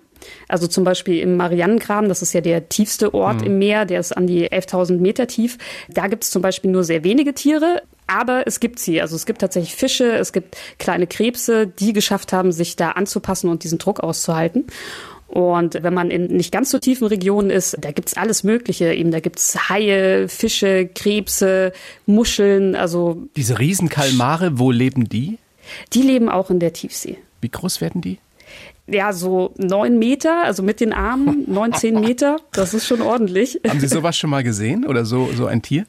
Also 0.49 0.67
zum 0.67 0.85
Beispiel 0.85 1.21
im 1.21 1.37
Marianengraben, 1.37 2.09
das 2.09 2.23
ist 2.23 2.33
ja 2.33 2.41
der 2.41 2.69
tiefste 2.69 3.15
Ort 3.15 3.41
mhm. 3.41 3.47
im 3.47 3.59
Meer, 3.59 3.85
der 3.85 4.01
ist 4.01 4.17
an 4.17 4.27
die 4.27 4.51
11.000 4.51 4.99
Meter 4.99 5.27
tief. 5.27 5.59
Da 5.89 6.09
gibt 6.09 6.25
es 6.25 6.31
zum 6.31 6.43
Beispiel 6.43 6.71
nur 6.71 6.85
sehr 6.85 7.05
wenige 7.05 7.35
Tiere, 7.35 7.83
aber 8.07 8.47
es 8.47 8.59
gibt 8.61 8.79
sie. 8.79 9.01
Also 9.01 9.17
es 9.17 9.27
gibt 9.27 9.41
tatsächlich 9.41 9.75
Fische, 9.75 10.17
es 10.17 10.33
gibt 10.33 10.57
kleine 10.79 11.07
Krebse, 11.07 11.67
die 11.67 11.93
geschafft 11.93 12.33
haben, 12.33 12.53
sich 12.53 12.77
da 12.77 12.93
anzupassen 12.93 13.49
und 13.49 13.65
diesen 13.65 13.79
Druck 13.79 14.01
auszuhalten. 14.01 14.67
Und 15.29 15.83
wenn 15.83 15.93
man 15.93 16.11
in 16.11 16.27
nicht 16.29 16.53
ganz 16.53 16.71
so 16.71 16.79
tiefen 16.79 17.07
Regionen 17.07 17.51
ist, 17.51 17.77
da 17.81 17.93
gibt's 17.93 18.15
alles 18.15 18.45
Mögliche. 18.45 18.93
Eben, 18.95 19.11
da 19.11 19.21
gibt's 19.21 19.69
Haie, 19.69 20.27
Fische, 20.27 20.89
Krebse, 20.93 21.73
Muscheln, 22.07 22.75
also. 22.75 23.29
Diese 23.37 23.59
Riesenkalmare, 23.59 24.59
wo 24.59 24.71
leben 24.71 25.09
die? 25.09 25.39
Die 25.93 26.03
leben 26.03 26.31
auch 26.31 26.51
in 26.51 26.61
der 26.61 26.73
Tiefsee. 26.73 27.19
Wie 27.43 27.51
groß 27.51 27.83
werden 27.83 28.01
die? 28.01 28.19
Ja, 28.87 29.13
so 29.13 29.53
neun 29.59 29.99
Meter, 29.99 30.45
also 30.45 30.63
mit 30.63 30.81
den 30.81 30.95
Armen, 30.95 31.45
neun, 31.47 31.75
zehn 31.75 32.01
Meter. 32.01 32.39
Das 32.53 32.73
ist 32.73 32.87
schon 32.87 33.03
ordentlich. 33.03 33.61
Haben 33.69 33.81
Sie 33.81 33.89
sowas 33.89 34.17
schon 34.17 34.31
mal 34.31 34.43
gesehen 34.43 34.87
oder 34.87 35.05
so, 35.05 35.29
so 35.35 35.45
ein 35.45 35.61
Tier? 35.61 35.85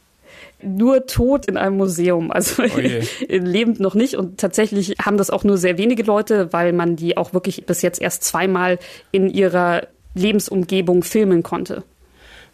Nur 0.62 1.06
tot 1.06 1.46
in 1.46 1.58
einem 1.58 1.78
Museum. 1.78 2.32
Also 2.32 2.64
oh 2.64 2.80
lebend 3.30 3.80
noch 3.80 3.96
nicht. 3.96 4.16
Und 4.16 4.40
tatsächlich 4.40 4.96
haben 5.04 5.18
das 5.18 5.30
auch 5.30 5.44
nur 5.44 5.58
sehr 5.58 5.78
wenige 5.78 6.04
Leute, 6.04 6.52
weil 6.54 6.74
man 6.74 6.96
die 6.96 7.18
auch 7.18 7.34
wirklich 7.34 7.66
bis 7.66 7.82
jetzt 7.82 8.02
erst 8.02 8.24
zweimal 8.24 8.80
in 9.12 9.30
ihrer 9.30 9.88
Lebensumgebung 10.16 11.04
filmen 11.04 11.44
konnte. 11.44 11.84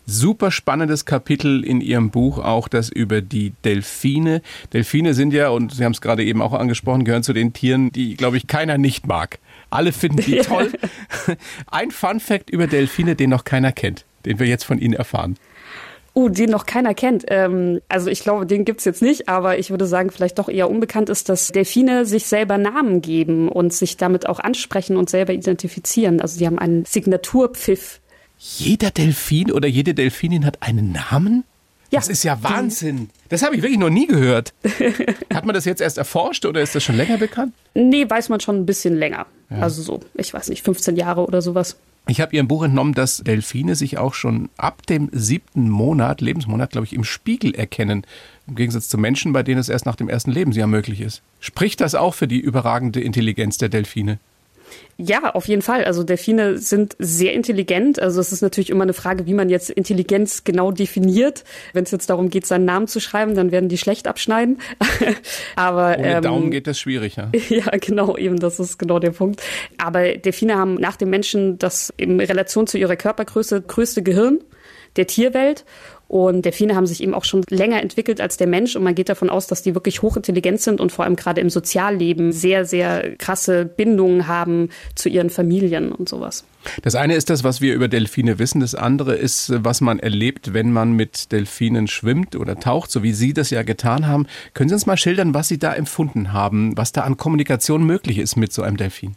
Super 0.08 0.52
spannendes 0.52 1.06
Kapitel 1.06 1.64
in 1.64 1.82
Ihrem 1.82 2.12
Buch, 2.12 2.38
auch 2.38 2.68
das 2.68 2.90
über 2.90 3.22
die 3.22 3.54
Delfine. 3.64 4.44
Delfine 4.72 5.16
sind 5.16 5.34
ja, 5.34 5.50
und 5.50 5.74
Sie 5.74 5.84
haben 5.84 5.94
es 5.94 6.02
gerade 6.02 6.24
eben 6.24 6.44
auch 6.44 6.54
angesprochen, 6.54 7.06
gehören 7.06 7.24
zu 7.24 7.34
den 7.34 7.54
Tieren, 7.54 7.92
die, 7.92 8.16
glaube 8.16 8.38
ich, 8.38 8.46
keiner 8.46 8.78
nicht 8.78 9.08
mag. 9.08 9.40
Alle 9.72 9.92
finden 9.92 10.18
die 10.18 10.38
toll. 10.44 10.72
Ein 11.72 11.90
Fun 11.90 12.20
Fact 12.20 12.52
über 12.52 12.68
Delfine, 12.68 13.16
den 13.16 13.32
noch 13.32 13.46
keiner 13.46 13.72
kennt, 13.72 14.06
den 14.26 14.38
wir 14.38 14.46
jetzt 14.46 14.64
von 14.64 14.78
Ihnen 14.78 14.94
erfahren. 14.94 15.38
Uh, 16.18 16.30
den 16.30 16.50
noch 16.50 16.66
keiner 16.66 16.94
kennt. 16.94 17.26
Ähm, 17.28 17.82
also 17.90 18.10
ich 18.10 18.22
glaube, 18.22 18.46
den 18.46 18.64
gibt's 18.64 18.86
jetzt 18.86 19.02
nicht, 19.02 19.28
aber 19.28 19.60
ich 19.60 19.70
würde 19.70 19.86
sagen, 19.86 20.12
vielleicht 20.12 20.40
doch 20.40 20.48
eher 20.48 20.70
unbekannt 20.70 21.10
ist, 21.10 21.28
dass 21.28 21.50
Delfine 21.50 22.06
sich 22.06 22.26
selber 22.28 22.58
Namen 22.58 23.02
geben 23.02 23.50
und 23.50 23.74
sich 23.74 23.98
damit 23.98 24.30
auch 24.30 24.40
ansprechen 24.40 24.96
und 24.96 25.10
selber 25.10 25.34
identifizieren. 25.34 26.22
Also 26.22 26.40
die 26.40 26.46
haben 26.46 26.58
einen 26.58 26.86
Signaturpfiff. 26.86 28.00
Jeder 28.38 28.92
Delfin 28.92 29.52
oder 29.52 29.68
jede 29.68 29.94
Delfinin 29.94 30.46
hat 30.46 30.62
einen 30.62 30.94
Namen? 30.94 31.44
Ja. 31.92 32.00
Das 32.00 32.08
ist 32.08 32.24
ja 32.24 32.42
Wahnsinn. 32.42 33.10
Das 33.30 33.44
habe 33.44 33.56
ich 33.56 33.62
wirklich 33.62 33.80
noch 33.80 33.90
nie 33.90 34.08
gehört. 34.08 34.54
Hat 35.34 35.46
man 35.46 35.54
das 35.54 35.66
jetzt 35.66 35.82
erst 35.82 35.98
erforscht 35.98 36.46
oder 36.46 36.62
ist 36.62 36.76
das 36.76 36.84
schon 36.84 36.96
länger 36.96 37.18
bekannt? 37.18 37.54
Nee, 37.74 38.10
weiß 38.10 38.30
man 38.30 38.40
schon 38.40 38.58
ein 38.58 38.66
bisschen 38.66 38.98
länger. 38.98 39.28
Ja. 39.50 39.60
Also 39.60 39.82
so, 39.82 40.00
ich 40.16 40.34
weiß 40.34 40.50
nicht, 40.50 40.64
15 40.64 40.96
Jahre 40.96 41.26
oder 41.26 41.42
sowas. 41.42 41.78
Ich 42.08 42.22
habe 42.22 42.36
Ihrem 42.36 42.48
Buch 42.48 42.64
entnommen, 42.64 42.94
dass 42.94 43.18
Delfine 43.18 43.76
sich 43.76 43.98
auch 43.98 44.14
schon 44.14 44.50
ab 44.58 44.86
dem 44.86 45.10
siebten 45.12 45.70
Monat, 45.70 46.22
Lebensmonat, 46.22 46.70
glaube 46.70 46.86
ich, 46.86 46.94
im 46.94 47.04
Spiegel 47.04 47.56
erkennen. 47.56 48.06
Im 48.48 48.56
Gegensatz 48.56 48.90
zu 48.90 49.00
Menschen, 49.00 49.34
bei 49.34 49.42
denen 49.42 49.60
es 49.60 49.70
erst 49.70 49.88
nach 49.88 49.96
dem 49.96 50.08
ersten 50.08 50.32
Lebensjahr 50.32 50.68
möglich 50.68 51.02
ist. 51.02 51.24
Spricht 51.40 51.82
das 51.82 51.96
auch 51.96 52.14
für 52.14 52.28
die 52.28 52.40
überragende 52.40 53.02
Intelligenz 53.02 53.58
der 53.58 53.70
Delfine? 53.70 54.20
Ja, 54.98 55.32
auf 55.32 55.48
jeden 55.48 55.62
Fall. 55.62 55.84
Also 55.84 56.04
Delfine 56.04 56.58
sind 56.58 56.96
sehr 57.00 57.34
intelligent. 57.34 58.00
Also 58.00 58.22
es 58.22 58.32
ist 58.32 58.42
natürlich 58.42 58.70
immer 58.70 58.84
eine 58.84 58.94
Frage, 58.94 59.26
wie 59.26 59.34
man 59.34 59.50
jetzt 59.50 59.70
Intelligenz 59.70 60.46
genau 60.46 60.72
definiert. 60.72 61.44
Wenn 61.74 61.84
es 61.84 61.92
jetzt 61.92 62.10
darum 62.10 62.30
geht, 62.30 62.46
seinen 62.46 62.64
Namen 62.64 62.88
zu 62.88 63.02
schreiben, 63.02 63.36
dann 63.36 63.52
werden 63.52 63.68
die 63.68 63.78
schlecht 63.78 64.08
abschneiden. 64.08 64.60
Aber 65.58 65.98
ohne 66.00 66.16
ähm, 66.16 66.22
Daumen 66.22 66.52
geht 66.52 66.68
das 66.68 66.80
schwierig, 66.80 67.18
ja. 67.18 67.30
Ja, 67.50 67.72
genau, 67.80 68.18
eben 68.18 68.40
das 68.40 68.60
ist 68.60 68.80
genau 68.80 69.00
der 69.00 69.12
Punkt. 69.12 69.42
Aber 69.78 70.16
Delfine 70.16 70.56
haben 70.56 70.76
nach 70.76 70.96
dem 70.96 71.10
Menschen 71.10 71.60
das 71.60 71.94
in 71.98 72.20
Relation 72.22 72.66
zu 72.66 72.78
ihrer 72.78 72.96
Körpergröße 72.96 73.62
größte 73.62 74.02
Gehirn 74.02 74.40
der 74.96 75.08
Tierwelt 75.08 75.66
und 76.08 76.46
Delfine 76.46 76.76
haben 76.76 76.88
sich 76.88 77.02
eben 77.02 77.14
auch 77.14 77.24
schon 77.24 77.44
länger 77.50 77.82
entwickelt 77.82 78.22
als 78.22 78.38
der 78.38 78.48
Mensch 78.48 78.76
und 78.76 78.84
man 78.84 78.96
geht 78.96 79.10
davon 79.10 79.30
aus, 79.30 79.48
dass 79.48 79.64
die 79.64 79.74
wirklich 79.74 80.02
hochintelligent 80.02 80.62
sind 80.62 80.80
und 80.80 80.92
vor 80.92 81.06
allem 81.06 81.16
gerade 81.16 81.42
im 81.42 81.50
Sozialleben 81.50 82.32
sehr, 82.32 82.66
sehr 82.66 83.16
krasse 83.18 83.66
Bindungen 83.66 84.28
haben 84.28 84.70
zu 84.96 85.10
ihren 85.10 85.30
Familien 85.30 85.92
und 85.92 86.08
sowas. 86.08 86.46
Das 86.82 86.96
eine 86.96 87.16
ist 87.16 87.30
das, 87.30 87.44
was 87.44 87.62
wir 87.62 87.74
über 87.74 87.88
Delfine 87.88 88.40
wissen. 88.40 88.60
Das 88.60 88.76
andere 88.76 89.16
ist, 89.16 89.52
was 89.64 89.82
man 89.82 90.00
erlebt, 90.00 90.54
wenn 90.54 90.72
man 90.72 90.94
mit 90.94 91.32
Delfinen 91.32 91.88
schwimmt 91.88 92.36
oder 92.36 92.60
taucht, 92.60 92.92
so 92.92 93.04
wie 93.04 93.14
Sie 93.14 93.34
das 93.34 93.50
ja 93.50 93.64
getan 93.64 94.08
haben. 94.08 94.26
Können 94.54 94.70
Sie 94.70 94.76
uns 94.76 94.86
mal 94.86 94.98
schildern, 94.98 95.34
was 95.34 95.48
Sie 95.48 95.60
da 95.60 95.74
empfunden 95.74 96.34
haben, 96.34 96.76
was 96.78 96.92
da 96.92 97.02
an 97.02 97.18
Kommunikation 97.18 97.84
möglich 97.86 98.18
ist 98.18 98.36
mit 98.36 98.52
so 98.52 98.62
einem 98.64 98.78
Delfin? 98.78 99.16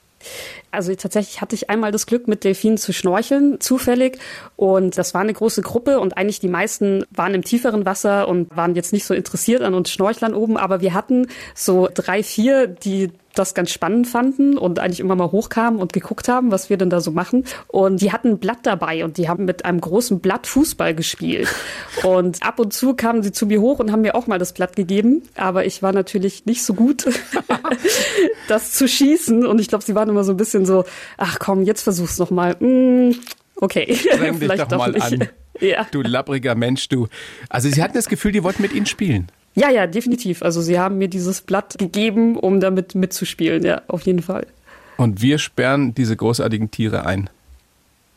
Also 0.71 0.95
tatsächlich 0.95 1.41
hatte 1.41 1.55
ich 1.55 1.71
einmal 1.71 1.93
das 1.93 2.07
Glück, 2.07 2.29
mit 2.29 2.45
Delfinen 2.45 2.79
zu 2.79 2.93
schnorcheln, 2.93 3.61
zufällig. 3.61 4.19
Und 4.57 4.99
das 4.99 5.15
war 5.15 5.23
eine 5.23 5.33
große 5.33 5.63
Gruppe 5.63 6.01
und 6.01 6.17
eigentlich 6.17 6.41
die 6.41 6.49
meisten 6.49 7.05
waren 7.11 7.35
im 7.35 7.45
tieferen 7.45 7.87
Wasser 7.87 8.29
und 8.29 8.57
waren 8.57 8.75
jetzt 8.75 8.93
nicht 8.93 9.05
so 9.05 9.15
interessiert 9.15 9.63
an 9.63 9.75
uns 9.75 9.91
Schnorchlern 9.91 10.35
oben. 10.35 10.57
Aber 10.57 10.81
wir 10.81 10.95
hatten 10.95 11.29
so 11.55 11.89
drei, 11.93 12.23
vier, 12.23 12.67
die 12.67 13.11
das 13.39 13.55
ganz 13.55 13.71
spannend 13.71 14.07
fanden 14.07 14.59
und 14.59 14.79
eigentlich 14.79 15.01
immer 15.01 15.15
mal 15.15 15.31
hochkamen 15.31 15.81
und 15.81 15.93
geguckt 15.93 16.29
haben, 16.29 16.51
was 16.51 16.71
wir 16.71 16.77
denn 16.77 16.91
da 16.91 17.01
so 17.01 17.11
machen. 17.11 17.45
Und 17.67 18.01
die 18.01 18.13
hatten 18.13 18.29
ein 18.29 18.39
Blatt 18.39 18.59
dabei 18.65 19.05
und 19.05 19.17
die 19.17 19.29
haben 19.29 19.45
mit 19.45 19.65
einem 19.65 19.81
großen 19.81 20.21
Blatt 20.21 20.47
Fußball 20.47 20.95
gespielt. 20.95 21.49
Und 22.03 22.43
ab 22.43 22.59
und 22.61 22.73
zu 22.73 22.95
kamen 22.95 23.23
sie 23.23 23.33
zu 23.33 23.47
mir 23.47 23.61
hoch 23.61 23.81
und 23.81 23.91
haben 23.91 24.03
mir 24.03 24.15
auch 24.15 24.27
mal 24.29 24.39
das 24.39 24.53
Blatt 24.53 24.77
gegeben. 24.77 25.23
Aber 25.37 25.67
ich 25.67 25.83
war 25.83 25.93
natürlich 25.93 26.47
nicht 26.47 26.63
so 26.63 26.75
gut, 26.75 27.07
das 28.49 28.73
zu 28.73 28.87
schießen. 28.87 29.45
Und 29.47 29.61
ich 29.61 29.69
glaube, 29.69 29.85
sie 29.85 29.95
waren 29.95 30.09
immer 30.09 30.23
so 30.23 30.33
ein 30.33 30.37
bisschen 30.37 30.65
so, 30.65 30.85
ach 31.17 31.39
komm, 31.39 31.63
jetzt 31.63 31.83
versuch's 31.83 32.19
noch 32.19 32.31
mal. 32.31 32.55
Mm, 32.61 33.17
okay, 33.57 33.95
Streng 33.95 34.39
dich 34.39 34.53
doch 34.69 34.79
mal 34.79 34.93
nicht. 34.93 35.03
an. 35.03 35.29
Ja. 35.61 35.87
Du 35.91 36.03
labbriger 36.03 36.55
Mensch, 36.55 36.89
du. 36.89 37.09
Also 37.49 37.69
sie 37.69 37.83
hatten 37.83 37.95
das 37.95 38.09
Gefühl, 38.09 38.33
die 38.33 38.43
wollten 38.45 38.63
mit 38.63 38.73
ihnen 38.73 38.87
spielen. 38.87 39.31
Ja, 39.59 39.71
ja, 39.71 39.87
definitiv. 39.87 40.43
Also 40.43 40.61
sie 40.61 40.79
haben 40.79 40.99
mir 40.99 41.09
dieses 41.09 41.41
Blatt 41.41 41.77
gegeben, 41.79 42.37
um 42.37 42.61
damit 42.61 42.95
mitzuspielen. 42.95 43.65
Ja, 43.65 43.83
auf 43.89 44.03
jeden 44.03 44.23
Fall. 44.23 44.47
Und 44.97 45.21
wir 45.21 45.39
sperren 45.39 45.95
diese 45.95 46.17
großartigen 46.17 46.71
Tiere 46.71 47.07
ein. 47.07 47.29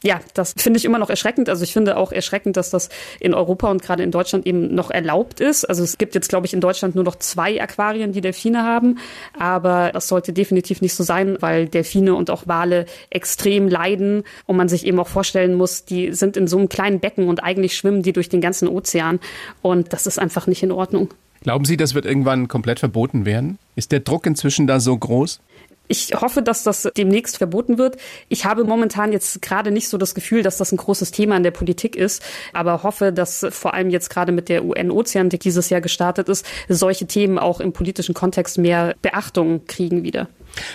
Ja, 0.04 0.20
das 0.34 0.56
finde 0.58 0.78
ich 0.78 0.86
immer 0.86 0.98
noch 0.98 1.12
erschreckend. 1.12 1.48
Also 1.48 1.64
ich 1.64 1.74
finde 1.74 1.96
auch 1.96 2.12
erschreckend, 2.12 2.58
dass 2.58 2.72
das 2.72 2.90
in 3.20 3.36
Europa 3.36 3.70
und 3.70 3.84
gerade 3.84 4.02
in 4.02 4.10
Deutschland 4.10 4.48
eben 4.48 4.74
noch 4.74 4.90
erlaubt 4.90 5.40
ist. 5.40 5.64
Also 5.66 5.84
es 5.84 6.00
gibt 6.00 6.16
jetzt, 6.16 6.28
glaube 6.28 6.48
ich, 6.48 6.54
in 6.54 6.62
Deutschland 6.62 6.96
nur 6.96 7.04
noch 7.04 7.18
zwei 7.18 7.62
Aquarien, 7.62 8.12
die 8.12 8.22
Delfine 8.22 8.64
haben. 8.64 8.98
Aber 9.38 9.92
das 9.94 10.08
sollte 10.08 10.34
definitiv 10.34 10.82
nicht 10.82 10.96
so 10.96 11.04
sein, 11.04 11.38
weil 11.40 11.68
Delfine 11.68 12.16
und 12.16 12.32
auch 12.32 12.48
Wale 12.48 12.88
extrem 13.12 13.68
leiden 13.68 14.24
und 14.48 14.58
man 14.58 14.70
sich 14.70 14.88
eben 14.88 15.00
auch 15.00 15.08
vorstellen 15.08 15.54
muss, 15.54 15.86
die 15.86 16.14
sind 16.14 16.36
in 16.36 16.48
so 16.48 16.58
einem 16.58 16.70
kleinen 16.70 17.00
Becken 17.00 17.28
und 17.28 17.44
eigentlich 17.44 17.76
schwimmen 17.78 18.02
die 18.02 18.14
durch 18.14 18.30
den 18.30 18.42
ganzen 18.42 18.68
Ozean. 18.68 19.20
Und 19.62 19.94
das 19.94 20.08
ist 20.08 20.18
einfach 20.18 20.48
nicht 20.48 20.64
in 20.64 20.72
Ordnung. 20.72 21.10
Glauben 21.44 21.66
Sie, 21.66 21.76
das 21.76 21.96
wird 21.96 22.06
irgendwann 22.06 22.48
komplett 22.48 22.80
verboten 22.80 23.26
werden? 23.26 23.58
Ist 23.76 23.92
der 23.92 24.02
Druck 24.02 24.28
inzwischen 24.28 24.68
da 24.68 24.80
so 24.80 24.96
groß? 24.96 25.40
Ich 25.88 26.14
hoffe, 26.14 26.42
dass 26.42 26.64
das 26.64 26.88
demnächst 26.96 27.38
verboten 27.38 27.78
wird. 27.78 27.98
Ich 28.30 28.46
habe 28.46 28.64
momentan 28.64 29.12
jetzt 29.12 29.42
gerade 29.42 29.72
nicht 29.72 29.90
so 29.90 29.98
das 29.98 30.16
Gefühl, 30.16 30.42
dass 30.44 30.56
das 30.56 30.72
ein 30.72 30.78
großes 30.78 31.12
Thema 31.12 31.36
in 31.36 31.44
der 31.44 31.52
Politik 31.52 31.98
ist, 31.98 32.24
aber 32.54 32.84
hoffe, 32.84 33.12
dass 33.12 33.46
vor 33.50 33.74
allem 33.74 33.90
jetzt 33.90 34.10
gerade 34.10 34.32
mit 34.32 34.48
der 34.48 34.64
UN-Ozean, 34.64 35.30
die 35.30 35.40
dieses 35.40 35.70
Jahr 35.70 35.82
gestartet 35.82 36.30
ist, 36.30 36.46
solche 36.70 37.08
Themen 37.08 37.38
auch 37.40 37.60
im 37.60 37.74
politischen 37.74 38.14
Kontext 38.14 38.58
mehr 38.58 38.96
Beachtung 39.02 39.66
kriegen 39.66 40.04
wieder. 40.04 40.30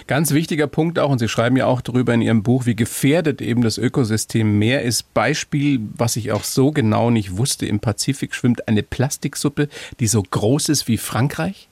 Ganz 0.07 0.33
wichtiger 0.33 0.67
Punkt 0.67 0.99
auch, 0.99 1.11
und 1.11 1.19
Sie 1.19 1.29
schreiben 1.29 1.57
ja 1.57 1.67
auch 1.67 1.81
darüber 1.81 2.15
in 2.15 2.23
Ihrem 2.23 2.43
Buch, 2.43 2.67
wie 2.67 2.77
gefährdet 2.77 3.41
eben 3.41 3.63
das 3.63 3.79
Ökosystem 3.79 4.59
Meer 4.59 4.83
ist. 4.83 5.13
Beispiel, 5.15 5.81
was 5.95 6.17
ich 6.17 6.33
auch 6.33 6.45
so 6.45 6.71
genau 6.71 7.11
nicht 7.11 7.37
wusste, 7.37 7.67
im 7.67 7.81
Pazifik 7.81 8.35
schwimmt 8.35 8.69
eine 8.69 8.83
Plastiksuppe, 8.83 9.69
die 10.01 10.07
so 10.07 10.23
groß 10.23 10.69
ist 10.69 10.89
wie 10.89 10.99
Frankreich. 10.99 11.69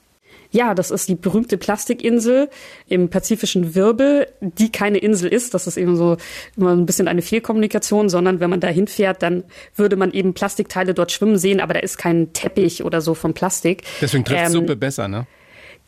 Ja, 0.51 0.73
das 0.73 0.89
ist 0.89 1.09
die 1.09 1.15
berühmte 1.15 1.57
Plastikinsel 1.57 2.49
im 2.87 3.09
pazifischen 3.09 3.75
Wirbel, 3.75 4.27
die 4.39 4.71
keine 4.71 4.99
Insel 4.99 5.29
ist. 5.29 5.53
Das 5.53 5.67
ist 5.67 5.75
eben 5.75 5.97
so 5.97 6.15
immer 6.55 6.71
ein 6.71 6.85
bisschen 6.85 7.09
eine 7.09 7.21
Fehlkommunikation, 7.21 8.07
sondern 8.07 8.39
wenn 8.39 8.49
man 8.49 8.61
da 8.61 8.69
hinfährt, 8.69 9.21
dann 9.21 9.43
würde 9.75 9.97
man 9.97 10.13
eben 10.13 10.33
Plastikteile 10.33 10.93
dort 10.93 11.11
schwimmen 11.11 11.37
sehen, 11.37 11.59
aber 11.59 11.73
da 11.73 11.81
ist 11.81 11.97
kein 11.97 12.31
Teppich 12.31 12.85
oder 12.85 13.01
so 13.01 13.15
von 13.15 13.33
Plastik. 13.33 13.83
Deswegen 13.99 14.23
trifft 14.23 14.45
Ähm, 14.45 14.51
Suppe 14.51 14.77
besser, 14.77 15.09
ne? 15.09 15.27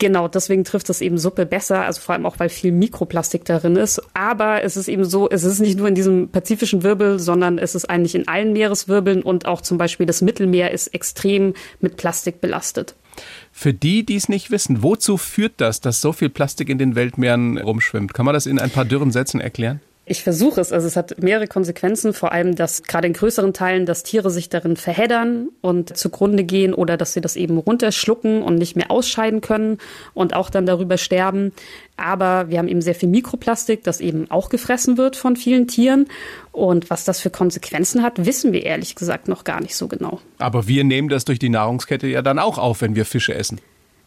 Genau, 0.00 0.28
deswegen 0.28 0.62
trifft 0.62 0.88
es 0.90 1.00
eben 1.00 1.18
Suppe 1.18 1.44
besser, 1.44 1.84
also 1.84 2.00
vor 2.00 2.14
allem 2.14 2.24
auch, 2.24 2.38
weil 2.38 2.48
viel 2.48 2.70
Mikroplastik 2.70 3.44
darin 3.44 3.74
ist. 3.74 4.00
Aber 4.14 4.62
es 4.62 4.76
ist 4.76 4.88
eben 4.88 5.04
so, 5.04 5.28
es 5.28 5.42
ist 5.42 5.58
nicht 5.58 5.76
nur 5.76 5.88
in 5.88 5.96
diesem 5.96 6.28
pazifischen 6.28 6.84
Wirbel, 6.84 7.18
sondern 7.18 7.58
es 7.58 7.74
ist 7.74 7.90
eigentlich 7.90 8.14
in 8.14 8.28
allen 8.28 8.52
Meereswirbeln 8.52 9.22
und 9.22 9.46
auch 9.46 9.60
zum 9.60 9.76
Beispiel 9.76 10.06
das 10.06 10.22
Mittelmeer 10.22 10.70
ist 10.70 10.88
extrem 10.88 11.54
mit 11.80 11.96
Plastik 11.96 12.40
belastet. 12.40 12.94
Für 13.50 13.74
die, 13.74 14.06
die 14.06 14.14
es 14.14 14.28
nicht 14.28 14.52
wissen, 14.52 14.84
wozu 14.84 15.16
führt 15.16 15.54
das, 15.56 15.80
dass 15.80 16.00
so 16.00 16.12
viel 16.12 16.28
Plastik 16.28 16.68
in 16.68 16.78
den 16.78 16.94
Weltmeeren 16.94 17.58
rumschwimmt? 17.58 18.14
Kann 18.14 18.24
man 18.24 18.34
das 18.34 18.46
in 18.46 18.60
ein 18.60 18.70
paar 18.70 18.84
dürren 18.84 19.10
Sätzen 19.10 19.40
erklären? 19.40 19.80
Ich 20.10 20.22
versuche 20.22 20.60
es. 20.60 20.72
Also 20.72 20.86
es 20.86 20.96
hat 20.96 21.22
mehrere 21.22 21.46
Konsequenzen, 21.46 22.14
vor 22.14 22.32
allem, 22.32 22.54
dass 22.54 22.82
gerade 22.82 23.06
in 23.06 23.12
größeren 23.12 23.52
Teilen, 23.52 23.84
dass 23.84 24.04
Tiere 24.04 24.30
sich 24.30 24.48
darin 24.48 24.76
verheddern 24.76 25.48
und 25.60 25.94
zugrunde 25.98 26.44
gehen 26.44 26.72
oder 26.72 26.96
dass 26.96 27.12
sie 27.12 27.20
das 27.20 27.36
eben 27.36 27.58
runterschlucken 27.58 28.42
und 28.42 28.54
nicht 28.54 28.74
mehr 28.74 28.90
ausscheiden 28.90 29.42
können 29.42 29.76
und 30.14 30.34
auch 30.34 30.48
dann 30.48 30.64
darüber 30.64 30.96
sterben. 30.96 31.52
Aber 31.98 32.48
wir 32.48 32.58
haben 32.58 32.68
eben 32.68 32.80
sehr 32.80 32.94
viel 32.94 33.10
Mikroplastik, 33.10 33.84
das 33.84 34.00
eben 34.00 34.30
auch 34.30 34.48
gefressen 34.48 34.96
wird 34.96 35.14
von 35.14 35.36
vielen 35.36 35.68
Tieren. 35.68 36.06
Und 36.52 36.88
was 36.88 37.04
das 37.04 37.20
für 37.20 37.30
Konsequenzen 37.30 38.02
hat, 38.02 38.24
wissen 38.24 38.54
wir 38.54 38.64
ehrlich 38.64 38.94
gesagt 38.94 39.28
noch 39.28 39.44
gar 39.44 39.60
nicht 39.60 39.76
so 39.76 39.88
genau. 39.88 40.20
Aber 40.38 40.66
wir 40.66 40.84
nehmen 40.84 41.10
das 41.10 41.26
durch 41.26 41.38
die 41.38 41.50
Nahrungskette 41.50 42.06
ja 42.06 42.22
dann 42.22 42.38
auch 42.38 42.56
auf, 42.56 42.80
wenn 42.80 42.96
wir 42.96 43.04
Fische 43.04 43.34
essen. 43.34 43.60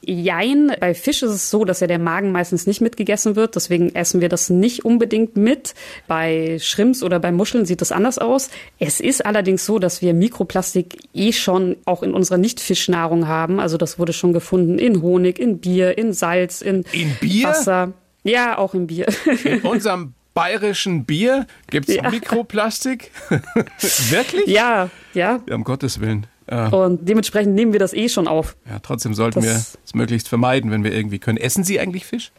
Jein, 0.03 0.71
bei 0.79 0.93
Fisch 0.95 1.21
ist 1.21 1.29
es 1.31 1.49
so, 1.51 1.63
dass 1.63 1.79
ja 1.79 1.87
der 1.87 1.99
Magen 1.99 2.31
meistens 2.31 2.65
nicht 2.65 2.81
mitgegessen 2.81 3.35
wird, 3.35 3.55
deswegen 3.55 3.93
essen 3.93 4.19
wir 4.19 4.29
das 4.29 4.49
nicht 4.49 4.83
unbedingt 4.83 5.37
mit. 5.37 5.75
Bei 6.07 6.57
Shrimps 6.59 7.03
oder 7.03 7.19
bei 7.19 7.31
Muscheln 7.31 7.65
sieht 7.65 7.81
das 7.81 7.91
anders 7.91 8.17
aus. 8.17 8.49
Es 8.79 8.99
ist 8.99 9.23
allerdings 9.25 9.65
so, 9.65 9.77
dass 9.77 10.01
wir 10.01 10.13
Mikroplastik 10.15 10.97
eh 11.13 11.31
schon 11.31 11.75
auch 11.85 12.01
in 12.01 12.13
unserer 12.15 12.37
Nicht-Fischnahrung 12.39 13.27
haben. 13.27 13.59
Also 13.59 13.77
das 13.77 13.99
wurde 13.99 14.13
schon 14.13 14.33
gefunden 14.33 14.79
in 14.79 15.01
Honig, 15.03 15.37
in 15.37 15.59
Bier, 15.59 15.97
in 15.97 16.13
Salz, 16.13 16.61
in, 16.61 16.83
In 16.93 17.15
Bier? 17.19 17.49
Wasser. 17.49 17.93
Ja, 18.23 18.57
auch 18.57 18.73
in 18.73 18.87
Bier. 18.87 19.07
In 19.43 19.61
unserem 19.61 20.13
bayerischen 20.33 21.05
Bier 21.05 21.45
gibt 21.69 21.89
es 21.89 21.95
Ja. 21.95 22.09
Mikroplastik? 22.09 23.11
Wirklich? 24.09 24.47
ja, 24.47 24.89
ja. 25.13 25.41
Ja, 25.47 25.55
um 25.55 25.63
Gottes 25.63 25.99
Willen. 25.99 26.25
Ja, 26.51 26.67
Und 26.67 27.07
dementsprechend 27.07 27.55
nehmen 27.55 27.71
wir 27.71 27.79
das 27.79 27.93
eh 27.93 28.09
schon 28.09 28.27
auf. 28.27 28.55
ja, 28.69 28.77
trotzdem 28.79 29.13
sollten 29.13 29.41
wir 29.41 29.53
Das- 29.53 29.77
es 29.85 29.95
möglichst 29.95 30.27
vermeiden, 30.27 30.69
wenn 30.69 30.83
wir 30.83 30.93
irgendwie 30.93 31.17
können. 31.17 31.37
Essen 31.37 31.63
Sie 31.63 31.79
eigentlich 31.79 32.05
Fisch? 32.05 32.31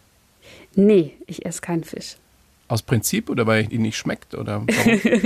Nee, 0.74 1.12
ich 1.26 1.44
esse 1.46 1.60
keinen 1.62 1.82
Fisch. 1.84 2.16
Aus 2.72 2.80
Prinzip 2.80 3.28
oder 3.28 3.46
weil 3.46 3.70
Ihnen 3.70 3.82
nicht 3.82 3.98
schmeckt? 3.98 4.34
Oder 4.34 4.64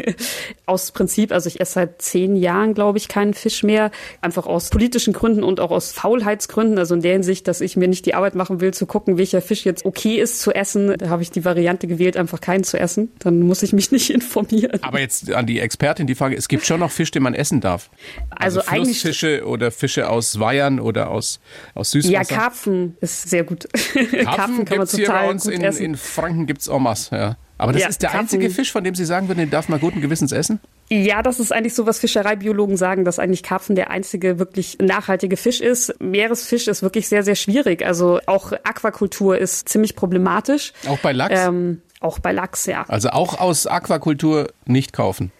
aus 0.66 0.90
Prinzip, 0.90 1.30
also 1.30 1.46
ich 1.48 1.60
esse 1.60 1.74
seit 1.74 2.02
zehn 2.02 2.34
Jahren, 2.34 2.74
glaube 2.74 2.98
ich, 2.98 3.06
keinen 3.06 3.34
Fisch 3.34 3.62
mehr. 3.62 3.92
Einfach 4.20 4.46
aus 4.46 4.70
politischen 4.70 5.12
Gründen 5.12 5.44
und 5.44 5.60
auch 5.60 5.70
aus 5.70 5.92
Faulheitsgründen. 5.92 6.76
Also 6.76 6.96
in 6.96 7.02
der 7.02 7.12
Hinsicht, 7.12 7.46
dass 7.46 7.60
ich 7.60 7.76
mir 7.76 7.86
nicht 7.86 8.04
die 8.04 8.14
Arbeit 8.14 8.34
machen 8.34 8.60
will, 8.60 8.74
zu 8.74 8.86
gucken, 8.86 9.16
welcher 9.16 9.40
Fisch 9.40 9.64
jetzt 9.64 9.84
okay 9.84 10.16
ist 10.20 10.40
zu 10.40 10.52
essen. 10.52 10.96
Da 10.98 11.08
habe 11.08 11.22
ich 11.22 11.30
die 11.30 11.44
Variante 11.44 11.86
gewählt, 11.86 12.16
einfach 12.16 12.40
keinen 12.40 12.64
zu 12.64 12.78
essen. 12.80 13.12
Dann 13.20 13.40
muss 13.40 13.62
ich 13.62 13.72
mich 13.72 13.92
nicht 13.92 14.10
informieren. 14.10 14.82
Aber 14.82 14.98
jetzt 14.98 15.30
an 15.32 15.46
die 15.46 15.60
Expertin 15.60 16.08
die 16.08 16.16
Frage, 16.16 16.34
es 16.36 16.48
gibt 16.48 16.66
schon 16.66 16.80
noch 16.80 16.90
Fisch, 16.90 17.12
den 17.12 17.22
man 17.22 17.34
essen 17.34 17.60
darf. 17.60 17.90
Also 18.30 18.60
eigentlich- 18.66 19.00
Flussfische 19.02 19.46
oder 19.46 19.70
Fische 19.70 20.08
aus 20.10 20.40
Weihern 20.40 20.80
oder 20.80 21.10
aus, 21.10 21.38
aus 21.74 21.92
Süßwasser. 21.92 22.12
ja, 22.12 22.24
Karpfen 22.24 22.96
ist 23.00 23.30
sehr 23.30 23.44
gut. 23.44 23.68
Karpfen 23.74 24.64
kann 24.64 24.78
man 24.78 24.86
gibt's 24.86 24.96
hier 24.96 25.06
bei 25.06 25.12
total 25.12 25.30
uns 25.30 25.44
gut 25.44 25.52
in, 25.52 25.62
essen. 25.62 25.84
in 25.84 25.96
Franken 25.96 26.46
gibt's 26.46 26.66
en 26.66 26.82
masse, 26.82 27.14
ja. 27.14 27.35
Aber 27.58 27.72
das 27.72 27.82
Ja, 27.82 27.88
ist 27.88 28.02
der 28.02 28.10
Karpfen- 28.10 28.20
einzige 28.20 28.50
Fisch, 28.50 28.70
von 28.70 28.84
dem 28.84 28.94
Sie 28.94 29.04
sagen 29.04 29.28
würden, 29.28 29.38
den 29.38 29.50
darf 29.50 29.68
man 29.68 29.80
guten 29.80 30.00
Gewissens 30.02 30.30
essen? 30.32 30.60
Ja, 30.90 31.22
das 31.22 31.40
ist 31.40 31.52
eigentlich 31.52 31.74
so, 31.74 31.86
was 31.86 31.98
Fischereibiologen 31.98 32.76
sagen, 32.76 33.04
dass 33.04 33.18
eigentlich 33.18 33.42
Karpfen 33.42 33.76
der 33.76 33.90
einzige 33.90 34.38
wirklich 34.38 34.76
nachhaltige 34.80 35.36
Fisch 35.36 35.60
ist. 35.60 35.94
Meeresfisch 36.00 36.68
ist 36.68 36.82
wirklich 36.82 37.08
sehr, 37.08 37.22
sehr 37.22 37.34
schwierig. 37.34 37.84
Also 37.84 38.20
auch 38.26 38.52
Aquakultur 38.52 39.38
ist 39.38 39.68
ziemlich 39.68 39.96
problematisch. 39.96 40.72
Auch 40.88 40.98
bei 40.98 41.12
Lachs? 41.12 41.34
Ähm, 41.46 41.80
auch 42.00 42.18
bei 42.18 42.32
Lachs, 42.32 42.66
ja. 42.66 42.84
Also 42.88 43.08
auch 43.08 43.40
aus 43.40 43.66
Aquakultur 43.66 44.48
nicht 44.66 44.92
kaufen. 44.92 45.32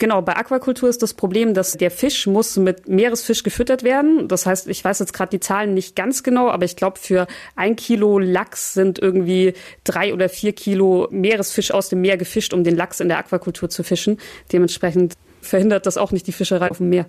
Genau, 0.00 0.22
bei 0.22 0.34
Aquakultur 0.34 0.88
ist 0.88 1.02
das 1.02 1.12
Problem, 1.12 1.52
dass 1.52 1.76
der 1.76 1.90
Fisch 1.90 2.26
muss 2.26 2.56
mit 2.56 2.88
Meeresfisch 2.88 3.42
gefüttert 3.42 3.82
werden. 3.82 4.28
Das 4.28 4.46
heißt, 4.46 4.66
ich 4.68 4.82
weiß 4.82 4.98
jetzt 4.98 5.12
gerade 5.12 5.28
die 5.28 5.40
Zahlen 5.40 5.74
nicht 5.74 5.94
ganz 5.94 6.22
genau, 6.22 6.48
aber 6.48 6.64
ich 6.64 6.74
glaube, 6.74 6.98
für 6.98 7.26
ein 7.54 7.76
Kilo 7.76 8.18
Lachs 8.18 8.72
sind 8.72 8.98
irgendwie 8.98 9.52
drei 9.84 10.14
oder 10.14 10.30
vier 10.30 10.54
Kilo 10.54 11.06
Meeresfisch 11.10 11.70
aus 11.70 11.90
dem 11.90 12.00
Meer 12.00 12.16
gefischt, 12.16 12.54
um 12.54 12.64
den 12.64 12.76
Lachs 12.76 13.00
in 13.00 13.08
der 13.08 13.18
Aquakultur 13.18 13.68
zu 13.68 13.82
fischen. 13.82 14.16
Dementsprechend 14.50 15.18
verhindert 15.42 15.84
das 15.84 15.98
auch 15.98 16.12
nicht 16.12 16.26
die 16.26 16.32
Fischerei 16.32 16.70
auf 16.70 16.78
dem 16.78 16.88
Meer. 16.88 17.04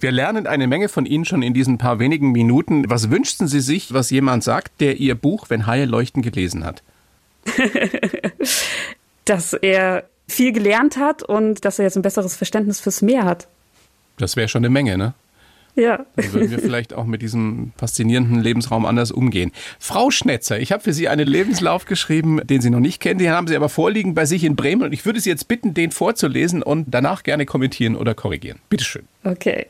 Wir 0.00 0.10
lernen 0.10 0.48
eine 0.48 0.66
Menge 0.66 0.88
von 0.88 1.06
Ihnen 1.06 1.24
schon 1.24 1.42
in 1.42 1.54
diesen 1.54 1.78
paar 1.78 2.00
wenigen 2.00 2.32
Minuten. 2.32 2.90
Was 2.90 3.10
wünschten 3.10 3.46
Sie 3.46 3.60
sich, 3.60 3.94
was 3.94 4.10
jemand 4.10 4.42
sagt, 4.42 4.80
der 4.80 4.96
Ihr 4.96 5.14
Buch 5.14 5.48
Wenn 5.48 5.68
Haie 5.68 5.84
leuchten 5.84 6.22
gelesen 6.22 6.64
hat? 6.64 6.82
Dass 9.24 9.52
er 9.52 10.10
viel 10.30 10.52
gelernt 10.52 10.96
hat 10.96 11.22
und 11.22 11.64
dass 11.64 11.78
er 11.78 11.84
jetzt 11.84 11.96
ein 11.96 12.02
besseres 12.02 12.36
Verständnis 12.36 12.80
fürs 12.80 13.02
Meer 13.02 13.24
hat. 13.24 13.48
Das 14.18 14.36
wäre 14.36 14.48
schon 14.48 14.60
eine 14.60 14.70
Menge, 14.70 14.96
ne? 14.96 15.14
Ja. 15.76 16.04
Dann 16.16 16.32
würden 16.32 16.50
wir 16.50 16.58
vielleicht 16.58 16.92
auch 16.92 17.04
mit 17.04 17.22
diesem 17.22 17.72
faszinierenden 17.76 18.40
Lebensraum 18.40 18.84
anders 18.84 19.12
umgehen. 19.12 19.52
Frau 19.78 20.10
Schnetzer, 20.10 20.58
ich 20.58 20.72
habe 20.72 20.82
für 20.82 20.92
Sie 20.92 21.08
einen 21.08 21.26
Lebenslauf 21.26 21.84
geschrieben, 21.84 22.40
den 22.44 22.60
Sie 22.60 22.70
noch 22.70 22.80
nicht 22.80 23.00
kennen, 23.00 23.18
den 23.18 23.30
haben 23.30 23.46
Sie 23.46 23.56
aber 23.56 23.68
vorliegen 23.68 24.14
bei 24.14 24.26
sich 24.26 24.44
in 24.44 24.56
Bremen 24.56 24.82
und 24.82 24.92
ich 24.92 25.06
würde 25.06 25.20
Sie 25.20 25.30
jetzt 25.30 25.48
bitten, 25.48 25.72
den 25.72 25.92
vorzulesen 25.92 26.62
und 26.62 26.86
danach 26.90 27.22
gerne 27.22 27.46
kommentieren 27.46 27.96
oder 27.96 28.14
korrigieren. 28.14 28.58
Bitteschön. 28.68 29.04
Okay. 29.24 29.66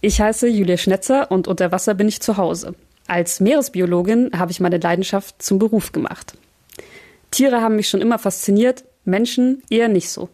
Ich 0.00 0.20
heiße 0.20 0.48
Julia 0.48 0.76
Schnetzer 0.76 1.30
und 1.30 1.46
unter 1.46 1.72
Wasser 1.72 1.94
bin 1.94 2.08
ich 2.08 2.20
zu 2.20 2.36
Hause. 2.36 2.74
Als 3.06 3.40
Meeresbiologin 3.40 4.30
habe 4.36 4.50
ich 4.50 4.60
meine 4.60 4.78
Leidenschaft 4.78 5.42
zum 5.42 5.58
Beruf 5.58 5.92
gemacht. 5.92 6.34
Tiere 7.30 7.60
haben 7.60 7.76
mich 7.76 7.88
schon 7.88 8.00
immer 8.00 8.18
fasziniert, 8.18 8.84
Menschen 9.04 9.62
eher 9.70 9.88
nicht 9.88 10.10
so. 10.10 10.28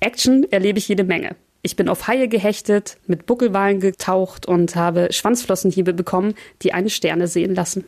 Action 0.00 0.46
erlebe 0.50 0.78
ich 0.78 0.88
jede 0.88 1.04
Menge. 1.04 1.34
Ich 1.62 1.76
bin 1.76 1.88
auf 1.88 2.06
Haie 2.06 2.28
gehechtet, 2.28 2.96
mit 3.06 3.26
Buckelwalen 3.26 3.80
getaucht 3.80 4.46
und 4.46 4.76
habe 4.76 5.08
Schwanzflossenhiebe 5.10 5.92
bekommen, 5.92 6.34
die 6.62 6.72
eine 6.72 6.88
Sterne 6.88 7.26
sehen 7.26 7.54
lassen. 7.54 7.84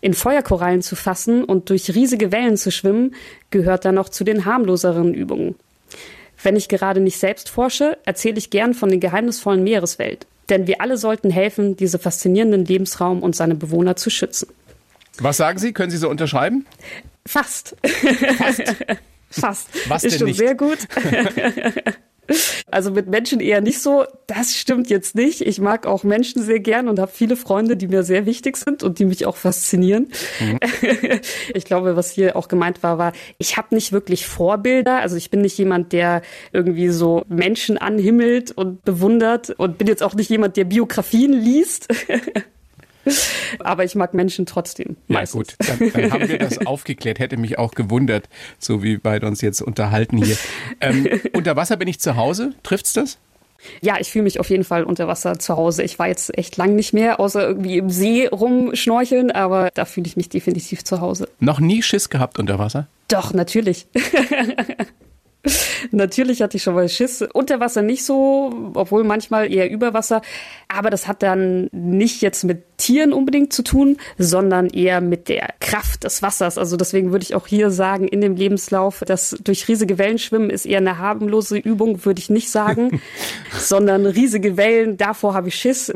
In 0.00 0.14
Feuerkorallen 0.14 0.80
zu 0.80 0.96
fassen 0.96 1.44
und 1.44 1.70
durch 1.70 1.94
riesige 1.94 2.32
Wellen 2.32 2.56
zu 2.56 2.70
schwimmen, 2.70 3.14
gehört 3.50 3.84
dann 3.84 3.96
noch 3.96 4.08
zu 4.08 4.24
den 4.24 4.44
harmloseren 4.44 5.12
Übungen. 5.12 5.56
Wenn 6.42 6.56
ich 6.56 6.68
gerade 6.68 7.00
nicht 7.00 7.18
selbst 7.18 7.50
forsche, 7.50 7.98
erzähle 8.04 8.38
ich 8.38 8.48
gern 8.48 8.74
von 8.74 8.88
der 8.88 8.98
geheimnisvollen 8.98 9.62
Meereswelt. 9.62 10.26
Denn 10.48 10.66
wir 10.66 10.80
alle 10.80 10.96
sollten 10.96 11.30
helfen, 11.30 11.76
diesen 11.76 12.00
faszinierenden 12.00 12.64
Lebensraum 12.64 13.22
und 13.22 13.36
seine 13.36 13.54
Bewohner 13.54 13.96
zu 13.96 14.08
schützen. 14.08 14.48
Was 15.18 15.36
sagen 15.36 15.58
Sie? 15.58 15.72
Können 15.72 15.90
Sie 15.90 15.98
so 15.98 16.08
unterschreiben? 16.08 16.64
Fast. 17.30 17.76
Fast. 18.38 18.62
Fast. 19.30 19.68
Was 19.86 20.02
Ist 20.02 20.18
schon 20.18 20.26
nicht? 20.26 20.38
sehr 20.38 20.56
gut. 20.56 20.78
Also 22.70 22.92
mit 22.92 23.08
Menschen 23.08 23.40
eher 23.40 23.60
nicht 23.60 23.80
so. 23.82 24.04
Das 24.28 24.54
stimmt 24.56 24.88
jetzt 24.88 25.16
nicht. 25.16 25.40
Ich 25.40 25.60
mag 25.60 25.84
auch 25.84 26.04
Menschen 26.04 26.44
sehr 26.44 26.60
gern 26.60 26.88
und 26.88 27.00
habe 27.00 27.10
viele 27.12 27.34
Freunde, 27.34 27.76
die 27.76 27.88
mir 27.88 28.04
sehr 28.04 28.24
wichtig 28.24 28.56
sind 28.56 28.84
und 28.84 29.00
die 29.00 29.04
mich 29.04 29.26
auch 29.26 29.36
faszinieren. 29.36 30.08
Ich 31.54 31.64
glaube, 31.64 31.96
was 31.96 32.12
hier 32.12 32.36
auch 32.36 32.46
gemeint 32.46 32.84
war, 32.84 32.98
war, 32.98 33.12
ich 33.38 33.56
habe 33.56 33.74
nicht 33.74 33.90
wirklich 33.90 34.28
Vorbilder. 34.28 35.00
Also 35.00 35.16
ich 35.16 35.28
bin 35.28 35.40
nicht 35.40 35.58
jemand, 35.58 35.92
der 35.92 36.22
irgendwie 36.52 36.90
so 36.90 37.24
Menschen 37.28 37.78
anhimmelt 37.78 38.52
und 38.52 38.84
bewundert 38.84 39.50
und 39.50 39.76
bin 39.76 39.88
jetzt 39.88 40.04
auch 40.04 40.14
nicht 40.14 40.30
jemand, 40.30 40.56
der 40.56 40.66
Biografien 40.66 41.32
liest. 41.32 41.88
Aber 43.60 43.84
ich 43.84 43.94
mag 43.94 44.14
Menschen 44.14 44.46
trotzdem. 44.46 44.96
Ja 45.08 45.20
meistens. 45.20 45.56
gut, 45.56 45.56
dann, 45.58 45.92
dann 45.92 46.12
haben 46.12 46.28
wir 46.28 46.38
das 46.38 46.58
aufgeklärt. 46.66 47.18
Hätte 47.18 47.36
mich 47.36 47.58
auch 47.58 47.72
gewundert, 47.72 48.28
so 48.58 48.82
wie 48.82 48.96
beide 48.96 49.26
uns 49.26 49.40
jetzt 49.40 49.62
unterhalten 49.62 50.22
hier. 50.22 50.36
Ähm, 50.80 51.08
unter 51.32 51.56
Wasser 51.56 51.76
bin 51.76 51.88
ich 51.88 52.00
zu 52.00 52.16
Hause. 52.16 52.52
Trifft's 52.62 52.92
das? 52.92 53.18
Ja, 53.82 53.96
ich 53.98 54.10
fühle 54.10 54.24
mich 54.24 54.40
auf 54.40 54.48
jeden 54.50 54.64
Fall 54.64 54.84
unter 54.84 55.06
Wasser 55.06 55.38
zu 55.38 55.56
Hause. 55.56 55.82
Ich 55.82 55.98
war 55.98 56.08
jetzt 56.08 56.36
echt 56.38 56.56
lang 56.56 56.74
nicht 56.74 56.92
mehr, 56.92 57.20
außer 57.20 57.46
irgendwie 57.46 57.78
im 57.78 57.90
See 57.90 58.26
rumschnorcheln, 58.26 59.30
aber 59.30 59.70
da 59.74 59.84
fühle 59.84 60.06
ich 60.06 60.16
mich 60.16 60.28
definitiv 60.28 60.84
zu 60.84 61.00
Hause. 61.00 61.28
Noch 61.40 61.60
nie 61.60 61.82
Schiss 61.82 62.08
gehabt 62.08 62.38
unter 62.38 62.58
Wasser? 62.58 62.86
Doch, 63.08 63.34
natürlich. 63.34 63.86
natürlich 65.90 66.42
hatte 66.42 66.56
ich 66.56 66.62
schon 66.62 66.74
mal 66.74 66.88
Schiss. 66.88 67.24
Unter 67.32 67.60
Wasser 67.60 67.82
nicht 67.82 68.04
so, 68.04 68.72
obwohl 68.74 69.04
manchmal 69.04 69.52
eher 69.52 69.70
über 69.70 69.94
Wasser. 69.94 70.22
Aber 70.68 70.90
das 70.90 71.08
hat 71.08 71.22
dann 71.22 71.68
nicht 71.72 72.22
jetzt 72.22 72.44
mit 72.44 72.64
Tieren 72.76 73.12
unbedingt 73.12 73.52
zu 73.52 73.62
tun, 73.62 73.96
sondern 74.18 74.68
eher 74.68 75.00
mit 75.00 75.28
der 75.28 75.54
Kraft 75.60 76.04
des 76.04 76.22
Wassers. 76.22 76.58
Also 76.58 76.76
deswegen 76.76 77.12
würde 77.12 77.24
ich 77.24 77.34
auch 77.34 77.46
hier 77.46 77.70
sagen, 77.70 78.08
in 78.08 78.20
dem 78.20 78.36
Lebenslauf, 78.36 79.02
das 79.06 79.36
durch 79.42 79.68
riesige 79.68 79.98
Wellen 79.98 80.18
schwimmen 80.18 80.50
ist 80.50 80.66
eher 80.66 80.78
eine 80.78 80.98
harmlose 80.98 81.58
Übung, 81.58 82.04
würde 82.04 82.20
ich 82.20 82.30
nicht 82.30 82.50
sagen, 82.50 83.00
sondern 83.58 84.06
riesige 84.06 84.56
Wellen, 84.56 84.96
davor 84.96 85.34
habe 85.34 85.48
ich 85.48 85.54
Schiss. 85.54 85.92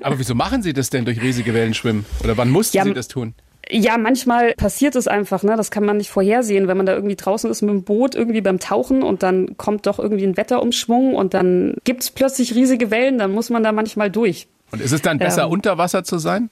Aber 0.00 0.18
wieso 0.18 0.34
machen 0.34 0.62
Sie 0.62 0.72
das 0.72 0.90
denn 0.90 1.04
durch 1.04 1.20
riesige 1.20 1.54
Wellen 1.54 1.74
schwimmen? 1.74 2.04
Oder 2.22 2.36
wann 2.36 2.50
mussten 2.50 2.76
Ja, 2.76 2.84
Sie 2.84 2.92
das 2.92 3.08
tun? 3.08 3.34
Ja, 3.70 3.96
manchmal 3.98 4.54
passiert 4.54 4.94
es 4.96 5.08
einfach, 5.08 5.42
ne? 5.42 5.56
Das 5.56 5.70
kann 5.70 5.84
man 5.84 5.96
nicht 5.96 6.10
vorhersehen, 6.10 6.68
wenn 6.68 6.76
man 6.76 6.86
da 6.86 6.94
irgendwie 6.94 7.16
draußen 7.16 7.50
ist 7.50 7.62
mit 7.62 7.70
dem 7.70 7.82
Boot, 7.84 8.14
irgendwie 8.14 8.40
beim 8.40 8.58
Tauchen 8.58 9.02
und 9.02 9.22
dann 9.22 9.56
kommt 9.56 9.86
doch 9.86 9.98
irgendwie 9.98 10.26
ein 10.26 10.36
Wetterumschwung 10.36 11.14
und 11.14 11.34
dann 11.34 11.74
gibt's 11.84 12.10
plötzlich 12.10 12.54
riesige 12.54 12.90
Wellen, 12.90 13.18
dann 13.18 13.32
muss 13.32 13.50
man 13.50 13.62
da 13.62 13.72
manchmal 13.72 14.10
durch. 14.10 14.48
Und 14.70 14.80
ist 14.80 14.92
es 14.92 15.02
dann 15.02 15.18
besser, 15.18 15.44
Ähm. 15.44 15.50
unter 15.50 15.78
Wasser 15.78 16.04
zu 16.04 16.18
sein? 16.18 16.50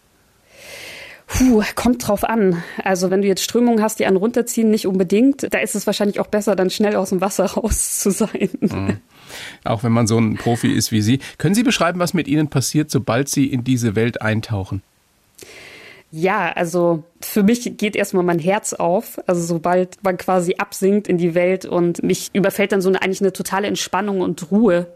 Puh, 1.26 1.62
kommt 1.74 2.06
drauf 2.06 2.24
an. 2.24 2.62
Also 2.84 3.10
wenn 3.10 3.22
du 3.22 3.28
jetzt 3.28 3.42
Strömungen 3.42 3.82
hast, 3.82 3.98
die 3.98 4.06
einen 4.06 4.16
runterziehen, 4.18 4.70
nicht 4.70 4.86
unbedingt. 4.86 5.52
Da 5.52 5.58
ist 5.58 5.74
es 5.74 5.86
wahrscheinlich 5.86 6.20
auch 6.20 6.26
besser, 6.26 6.56
dann 6.56 6.68
schnell 6.68 6.94
aus 6.96 7.08
dem 7.08 7.20
Wasser 7.20 7.44
raus 7.56 8.00
zu 8.00 8.10
sein. 8.10 8.50
Auch 9.64 9.82
wenn 9.82 9.92
man 9.92 10.06
so 10.06 10.18
ein 10.18 10.36
Profi 10.36 10.70
ist 10.72 10.92
wie 10.92 11.00
Sie. 11.00 11.20
Können 11.38 11.54
Sie 11.54 11.62
beschreiben, 11.62 12.00
was 12.00 12.12
mit 12.12 12.28
Ihnen 12.28 12.48
passiert, 12.48 12.90
sobald 12.90 13.28
Sie 13.28 13.46
in 13.46 13.64
diese 13.64 13.96
Welt 13.96 14.20
eintauchen? 14.20 14.82
Ja, 16.14 16.52
also 16.52 17.04
für 17.22 17.42
mich 17.42 17.78
geht 17.78 17.96
erstmal 17.96 18.22
mein 18.22 18.38
Herz 18.38 18.74
auf. 18.74 19.18
Also 19.26 19.40
sobald 19.42 20.04
man 20.04 20.18
quasi 20.18 20.56
absinkt 20.58 21.08
in 21.08 21.16
die 21.16 21.34
Welt 21.34 21.64
und 21.64 22.02
mich 22.02 22.28
überfällt 22.34 22.72
dann 22.72 22.82
so 22.82 22.90
eine 22.90 23.00
eigentlich 23.00 23.22
eine 23.22 23.32
totale 23.32 23.66
Entspannung 23.66 24.20
und 24.20 24.50
Ruhe. 24.50 24.88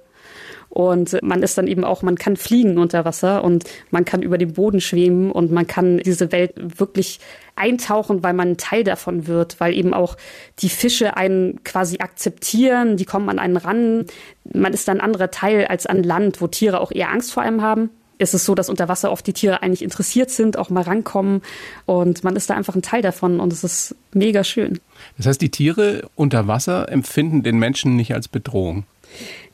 Und 0.68 1.16
man 1.22 1.42
ist 1.42 1.56
dann 1.56 1.68
eben 1.68 1.84
auch, 1.84 2.02
man 2.02 2.16
kann 2.16 2.36
fliegen 2.36 2.76
unter 2.76 3.06
Wasser 3.06 3.42
und 3.44 3.64
man 3.90 4.04
kann 4.04 4.20
über 4.20 4.36
den 4.36 4.52
Boden 4.52 4.82
schweben 4.82 5.32
und 5.32 5.50
man 5.50 5.66
kann 5.66 5.98
diese 5.98 6.32
Welt 6.32 6.52
wirklich 6.56 7.18
eintauchen, 7.54 8.22
weil 8.22 8.34
man 8.34 8.50
ein 8.50 8.56
Teil 8.58 8.84
davon 8.84 9.26
wird, 9.26 9.58
weil 9.58 9.72
eben 9.72 9.94
auch 9.94 10.18
die 10.58 10.68
Fische 10.68 11.16
einen 11.16 11.64
quasi 11.64 12.00
akzeptieren, 12.00 12.98
die 12.98 13.06
kommen 13.06 13.30
an 13.30 13.38
einen 13.38 13.56
ran. 13.56 14.04
Man 14.52 14.74
ist 14.74 14.86
dann 14.86 14.98
ein 14.98 15.04
anderer 15.06 15.30
Teil 15.30 15.64
als 15.64 15.86
an 15.86 16.02
Land, 16.02 16.42
wo 16.42 16.46
Tiere 16.46 16.78
auch 16.78 16.92
eher 16.92 17.10
Angst 17.10 17.32
vor 17.32 17.42
einem 17.42 17.62
haben 17.62 17.88
ist 18.18 18.34
es 18.34 18.44
so, 18.44 18.54
dass 18.54 18.68
unter 18.68 18.88
Wasser 18.88 19.12
oft 19.12 19.26
die 19.26 19.32
Tiere 19.32 19.62
eigentlich 19.62 19.82
interessiert 19.82 20.30
sind, 20.30 20.56
auch 20.56 20.70
mal 20.70 20.82
rankommen 20.82 21.42
und 21.84 22.24
man 22.24 22.36
ist 22.36 22.50
da 22.50 22.54
einfach 22.54 22.74
ein 22.74 22.82
Teil 22.82 23.02
davon 23.02 23.40
und 23.40 23.52
es 23.52 23.64
ist 23.64 23.94
mega 24.12 24.44
schön. 24.44 24.80
Das 25.16 25.26
heißt, 25.26 25.40
die 25.40 25.50
Tiere 25.50 26.08
unter 26.14 26.48
Wasser 26.48 26.90
empfinden 26.90 27.42
den 27.42 27.58
Menschen 27.58 27.96
nicht 27.96 28.14
als 28.14 28.28
Bedrohung. 28.28 28.84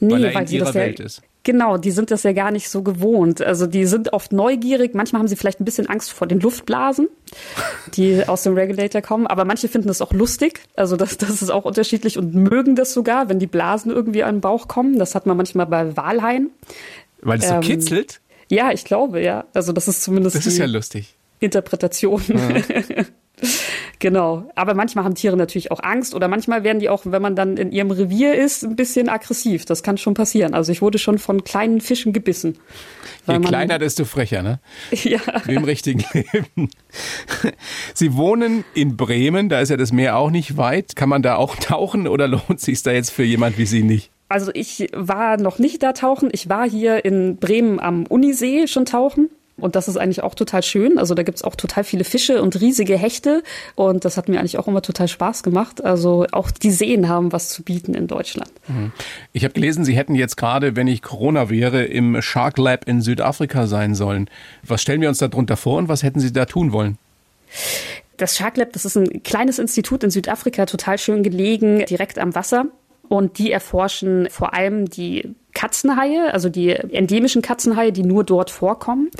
Nee, 0.00 0.12
Weil 0.12 0.24
er 0.24 0.40
in 0.40 0.46
sie 0.46 0.56
ihrer 0.56 0.66
das 0.66 0.74
ja, 0.74 0.80
Welt 0.80 1.00
ist. 1.00 1.22
Genau, 1.44 1.76
die 1.76 1.90
sind 1.90 2.12
das 2.12 2.22
ja 2.22 2.32
gar 2.32 2.52
nicht 2.52 2.68
so 2.68 2.82
gewohnt. 2.82 3.42
Also 3.42 3.66
die 3.66 3.84
sind 3.86 4.12
oft 4.12 4.32
neugierig, 4.32 4.94
manchmal 4.94 5.20
haben 5.20 5.26
sie 5.28 5.34
vielleicht 5.34 5.60
ein 5.60 5.64
bisschen 5.64 5.88
Angst 5.88 6.12
vor 6.12 6.28
den 6.28 6.38
Luftblasen, 6.38 7.08
die 7.94 8.26
aus 8.28 8.44
dem 8.44 8.54
Regulator 8.54 9.02
kommen, 9.02 9.26
aber 9.26 9.44
manche 9.44 9.66
finden 9.68 9.88
das 9.88 10.00
auch 10.00 10.12
lustig. 10.12 10.60
Also 10.76 10.96
das, 10.96 11.18
das 11.18 11.42
ist 11.42 11.50
auch 11.50 11.64
unterschiedlich 11.64 12.16
und 12.16 12.32
mögen 12.34 12.76
das 12.76 12.92
sogar, 12.94 13.28
wenn 13.28 13.40
die 13.40 13.48
Blasen 13.48 13.90
irgendwie 13.90 14.22
an 14.22 14.36
den 14.36 14.40
Bauch 14.40 14.68
kommen. 14.68 15.00
Das 15.00 15.16
hat 15.16 15.26
man 15.26 15.36
manchmal 15.36 15.66
bei 15.66 15.96
Walhaien. 15.96 16.50
Weil 17.22 17.38
es 17.40 17.48
so 17.48 17.54
Ähm, 17.54 17.60
kitzelt? 17.60 18.20
Ja, 18.52 18.70
ich 18.70 18.84
glaube, 18.84 19.22
ja. 19.22 19.46
Also 19.54 19.72
das 19.72 19.88
ist 19.88 20.02
zumindest 20.02 20.36
Das 20.36 20.46
ist 20.46 20.58
ja 20.58 20.66
lustig. 20.66 21.14
Interpretation. 21.40 22.22
genau. 23.98 24.50
Aber 24.54 24.74
manchmal 24.74 25.06
haben 25.06 25.14
Tiere 25.14 25.38
natürlich 25.38 25.70
auch 25.70 25.82
Angst 25.82 26.14
oder 26.14 26.28
manchmal 26.28 26.62
werden 26.62 26.78
die 26.78 26.90
auch, 26.90 27.04
wenn 27.06 27.22
man 27.22 27.34
dann 27.34 27.56
in 27.56 27.72
ihrem 27.72 27.90
Revier 27.90 28.34
ist, 28.34 28.62
ein 28.62 28.76
bisschen 28.76 29.08
aggressiv. 29.08 29.64
Das 29.64 29.82
kann 29.82 29.96
schon 29.96 30.12
passieren. 30.12 30.52
Also 30.52 30.70
ich 30.70 30.82
wurde 30.82 30.98
schon 30.98 31.16
von 31.18 31.44
kleinen 31.44 31.80
Fischen 31.80 32.12
gebissen. 32.12 32.58
Je 33.26 33.38
kleiner, 33.38 33.78
desto 33.78 34.04
frecher, 34.04 34.42
ne? 34.42 34.60
Ja. 35.02 35.20
Wie 35.46 35.54
im 35.54 35.64
richtigen 35.64 36.04
Leben. 36.12 36.68
Sie 37.94 38.14
wohnen 38.16 38.66
in 38.74 38.98
Bremen, 38.98 39.48
da 39.48 39.60
ist 39.60 39.70
ja 39.70 39.78
das 39.78 39.92
Meer 39.92 40.18
auch 40.18 40.30
nicht 40.30 40.58
weit. 40.58 40.94
Kann 40.94 41.08
man 41.08 41.22
da 41.22 41.36
auch 41.36 41.56
tauchen 41.60 42.06
oder 42.06 42.28
lohnt 42.28 42.60
sich 42.60 42.82
da 42.82 42.92
jetzt 42.92 43.12
für 43.12 43.24
jemand 43.24 43.56
wie 43.56 43.66
Sie 43.66 43.82
nicht? 43.82 44.11
Also 44.32 44.50
ich 44.54 44.88
war 44.94 45.36
noch 45.36 45.58
nicht 45.58 45.82
da 45.82 45.92
tauchen. 45.92 46.30
Ich 46.32 46.48
war 46.48 46.68
hier 46.68 47.04
in 47.04 47.36
Bremen 47.36 47.78
am 47.78 48.06
Unisee 48.06 48.66
schon 48.66 48.86
tauchen. 48.86 49.28
Und 49.58 49.76
das 49.76 49.88
ist 49.88 49.98
eigentlich 49.98 50.22
auch 50.22 50.34
total 50.34 50.62
schön. 50.62 50.98
Also 50.98 51.14
da 51.14 51.22
gibt's 51.22 51.44
auch 51.44 51.54
total 51.54 51.84
viele 51.84 52.02
Fische 52.04 52.40
und 52.40 52.58
riesige 52.58 52.96
Hechte. 52.96 53.42
Und 53.74 54.06
das 54.06 54.16
hat 54.16 54.30
mir 54.30 54.40
eigentlich 54.40 54.56
auch 54.56 54.66
immer 54.66 54.80
total 54.80 55.06
Spaß 55.06 55.42
gemacht. 55.42 55.84
Also 55.84 56.26
auch 56.32 56.50
die 56.50 56.70
Seen 56.70 57.10
haben 57.10 57.30
was 57.30 57.50
zu 57.50 57.62
bieten 57.62 57.92
in 57.92 58.06
Deutschland. 58.06 58.50
Ich 59.34 59.44
habe 59.44 59.52
gelesen, 59.52 59.84
Sie 59.84 59.94
hätten 59.94 60.14
jetzt 60.14 60.38
gerade, 60.38 60.76
wenn 60.76 60.86
ich 60.86 61.02
Corona 61.02 61.50
wäre, 61.50 61.84
im 61.84 62.22
Shark 62.22 62.56
Lab 62.56 62.88
in 62.88 63.02
Südafrika 63.02 63.66
sein 63.66 63.94
sollen. 63.94 64.30
Was 64.62 64.80
stellen 64.80 65.02
wir 65.02 65.10
uns 65.10 65.18
da 65.18 65.28
drunter 65.28 65.58
vor 65.58 65.76
und 65.76 65.88
was 65.88 66.02
hätten 66.02 66.20
Sie 66.20 66.32
da 66.32 66.46
tun 66.46 66.72
wollen? 66.72 66.96
Das 68.16 68.36
Shark 68.36 68.56
Lab, 68.56 68.72
das 68.72 68.86
ist 68.86 68.96
ein 68.96 69.22
kleines 69.22 69.58
Institut 69.58 70.02
in 70.04 70.10
Südafrika, 70.10 70.64
total 70.64 70.96
schön 70.96 71.22
gelegen, 71.22 71.84
direkt 71.86 72.18
am 72.18 72.34
Wasser. 72.34 72.66
Und 73.12 73.36
die 73.36 73.52
erforschen 73.52 74.30
vor 74.30 74.54
allem 74.54 74.86
die 74.86 75.34
Katzenhaie, 75.54 76.32
also 76.32 76.48
die 76.48 76.70
endemischen 76.70 77.42
Katzenhaie, 77.42 77.92
die 77.92 78.02
nur 78.02 78.24
dort 78.24 78.50
vorkommen. 78.50 79.10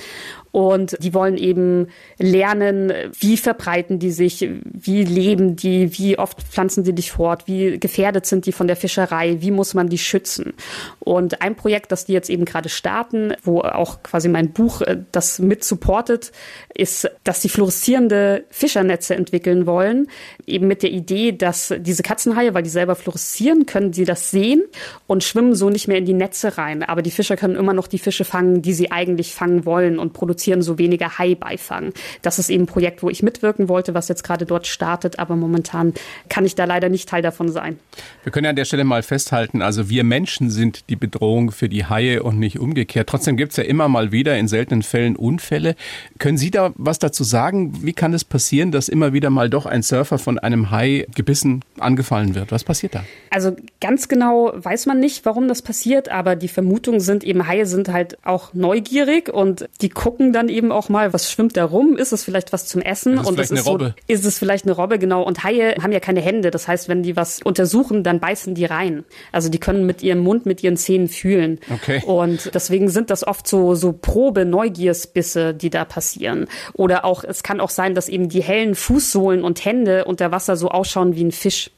Und 0.53 0.99
die 1.03 1.15
wollen 1.15 1.39
eben 1.39 1.89
lernen, 2.19 2.93
wie 3.19 3.39
verbreiten 3.39 3.99
die 3.99 4.11
sich, 4.11 4.51
wie 4.65 5.03
leben 5.03 5.57
die, 5.57 5.99
wie 5.99 6.19
oft 6.19 6.43
pflanzen 6.43 6.85
sie 6.85 6.95
dich 6.95 7.11
fort, 7.11 7.45
wie 7.47 7.81
gefährdet 7.81 8.27
sind 8.27 8.45
die 8.45 8.53
von 8.53 8.67
der 8.67 8.77
Fischerei, 8.77 9.39
wie 9.41 9.51
muss 9.51 9.73
man 9.73 9.89
die 9.89 9.97
schützen. 9.97 10.53
Und 11.01 11.41
ein 11.41 11.57
Projekt, 11.57 11.91
das 11.91 12.05
die 12.05 12.13
jetzt 12.13 12.29
eben 12.29 12.45
gerade 12.45 12.69
starten, 12.69 13.33
wo 13.43 13.63
auch 13.63 14.03
quasi 14.03 14.29
mein 14.29 14.53
Buch 14.53 14.83
äh, 14.83 14.99
das 15.11 15.39
mit 15.39 15.65
supportet, 15.65 16.33
ist, 16.75 17.11
dass 17.25 17.41
die 17.41 17.49
fluoreszierende 17.49 18.45
Fischernetze 18.51 19.15
entwickeln 19.15 19.65
wollen, 19.65 20.09
eben 20.47 20.67
mit 20.67 20.83
der 20.83 20.91
Idee, 20.91 21.33
dass 21.33 21.73
diese 21.79 22.03
Katzenhaie, 22.03 22.53
weil 22.53 22.63
die 22.63 22.69
selber 22.69 22.95
fluoreszieren, 22.95 23.65
können 23.65 23.95
sie 23.95 24.05
das 24.05 24.31
sehen 24.31 24.63
und 25.07 25.25
schwimmen 25.25 25.55
so 25.55 25.71
nicht 25.71 25.89
mehr 25.89 25.97
in 25.97 26.05
die 26.05 26.13
Netze 26.23 26.57
rein. 26.57 26.85
Aber 26.85 27.03
die 27.03 27.11
Fischer 27.11 27.37
können 27.37 27.57
immer 27.57 27.75
noch 27.75 27.89
die 27.89 27.99
Fische 27.99 28.25
fangen, 28.25 28.63
die 28.63 28.73
sie 28.73 28.93
eigentlich 28.93 29.35
fangen 29.35 29.67
wollen 29.67 29.99
und 29.99 30.13
produzieren 30.13 30.63
so 30.63 30.79
weniger 30.79 31.19
Haibeifang. 31.19 31.93
Das 32.23 32.39
ist 32.39 32.49
eben 32.49 32.63
ein 32.63 32.67
Projekt, 32.67 33.03
wo 33.03 33.11
ich 33.11 33.25
mitwirken 33.25 33.69
wollte, 33.69 33.93
was 33.93 34.07
jetzt 34.09 34.23
gerade 34.23 34.47
dort 34.47 34.69
startet, 34.69 35.19
aber 35.19 35.35
momentan 35.35 35.95
kann 36.29 36.47
ich 36.47 36.55
da 36.55 36.65
leider 36.65 36.89
nicht 36.89 37.09
Teil 37.09 37.23
davon 37.23 37.51
sein. 37.51 37.79
Wir 38.23 38.31
können 38.31 38.45
ja 38.45 38.51
an 38.51 38.57
der 38.57 38.65
Stelle 38.65 38.85
mal 38.85 39.03
festhalten, 39.03 39.63
also 39.63 39.89
wir 39.89 40.05
Menschen 40.05 40.51
sind 40.51 40.89
die 40.91 40.97
Bedrohung 40.97 41.51
für 41.51 41.69
die 41.69 41.87
Haie 41.87 42.23
und 42.23 42.39
nicht 42.39 42.59
umgekehrt. 42.61 43.09
Trotzdem 43.09 43.37
gibt 43.37 43.51
es 43.51 43.57
ja 43.57 43.65
immer 43.65 43.89
mal 43.89 44.13
wieder 44.13 44.39
in 44.39 44.47
seltenen 44.47 44.83
Fällen 44.83 45.17
Unfälle. 45.17 45.75
Können 46.19 46.39
Sie 46.39 46.51
da 46.51 46.73
was 46.77 47.01
dazu 47.01 47.25
sagen? 47.25 47.85
Wie 47.85 47.93
kann 47.93 48.15
es 48.15 48.25
passieren, 48.25 48.71
dass 48.71 48.89
immer 48.89 49.13
wieder 49.13 49.31
mal 49.31 49.51
doch 49.51 49.67
ein 49.67 49.83
Surfer 49.83 50.19
von 50.19 50.39
einem 50.39 50.71
Hai 50.71 51.07
gebissen 51.15 51.65
angefallen 51.81 52.37
wird? 52.37 52.53
Was 52.53 52.63
passiert 52.63 52.95
da? 52.95 53.05
Also 53.31 53.57
ganz 53.81 54.07
genau 54.07 54.53
weiß 54.55 54.87
man 54.87 55.01
nicht, 55.01 55.25
warum 55.25 55.49
das 55.49 55.63
passiert, 55.63 56.09
aber 56.13 56.37
die 56.37 56.49
Vermutungen 56.49 57.01
sind 57.01 57.25
eben, 57.25 57.47
Haie 57.47 57.67
sind 57.67 57.89
halt 57.89 58.19
auch 58.25 58.55
neugierig 58.55 59.29
und 59.33 59.69
die 59.81 59.89
gucken 59.89 60.33
dann 60.33 60.49
eben 60.49 60.71
auch 60.73 60.89
mal, 60.89 61.13
was 61.13 61.31
schwimmt 61.31 61.57
da 61.57 61.65
rum? 61.65 61.97
Ist 61.97 62.13
es 62.13 62.25
vielleicht 62.25 62.53
was 62.53 62.67
zum 62.67 62.81
Essen? 62.83 63.15
Ist 63.15 63.23
es 63.23 63.27
und 63.27 63.35
vielleicht 63.35 63.51
das 63.51 63.51
eine 63.51 63.61
ist 63.61 63.67
Robbe? 63.67 63.95
so, 63.97 64.13
ist 64.13 64.25
es 64.25 64.39
vielleicht 64.39 64.65
eine 64.65 64.73
Robbe, 64.75 64.99
genau. 64.99 65.23
Und 65.23 65.45
Haie 65.45 65.75
haben 65.83 65.93
ja 65.93 66.01
keine 66.01 66.21
Hände. 66.21 66.51
Das 66.51 66.69
heißt, 66.69 66.89
wenn 66.89 67.03
die 67.03 67.17
was 67.17 67.41
untersuchen, 67.43 68.05
dann 68.05 68.21
beißen 68.21 68.55
die 68.55 68.65
rein. 68.65 69.05
Also 69.33 69.49
die 69.49 69.59
können 69.59 69.87
mit 69.87 70.03
ihrem 70.03 70.21
Mund, 70.21 70.47
mit 70.47 70.63
ihren 70.63 70.77
Zähnen 70.77 71.09
fühlen. 71.09 71.59
Okay. 71.73 72.03
Und 72.07 72.55
deswegen 72.55 72.89
sind 72.89 73.11
das 73.11 73.27
oft 73.27 73.47
so, 73.47 73.75
so 73.75 73.93
Probe, 73.93 74.45
Neugiersbisse, 74.45 75.55
die 75.55 75.71
da 75.71 75.85
passieren. 75.85 76.47
Oder 76.75 77.05
auch, 77.05 77.25
es 77.25 77.43
kann 77.43 77.61
auch 77.61 77.71
sein, 77.71 77.95
dass 77.95 78.09
eben 78.09 78.29
die 78.29 78.43
hellen 78.43 78.75
Fußsohlen 78.75 79.43
und 79.43 79.65
Hände 79.65 80.05
unter 80.05 80.31
Wasser 80.31 80.57
so 80.57 80.69
ausschauen 80.69 81.17
wie 81.17 81.25
ein 81.25 81.33
Fisch. 81.33 81.71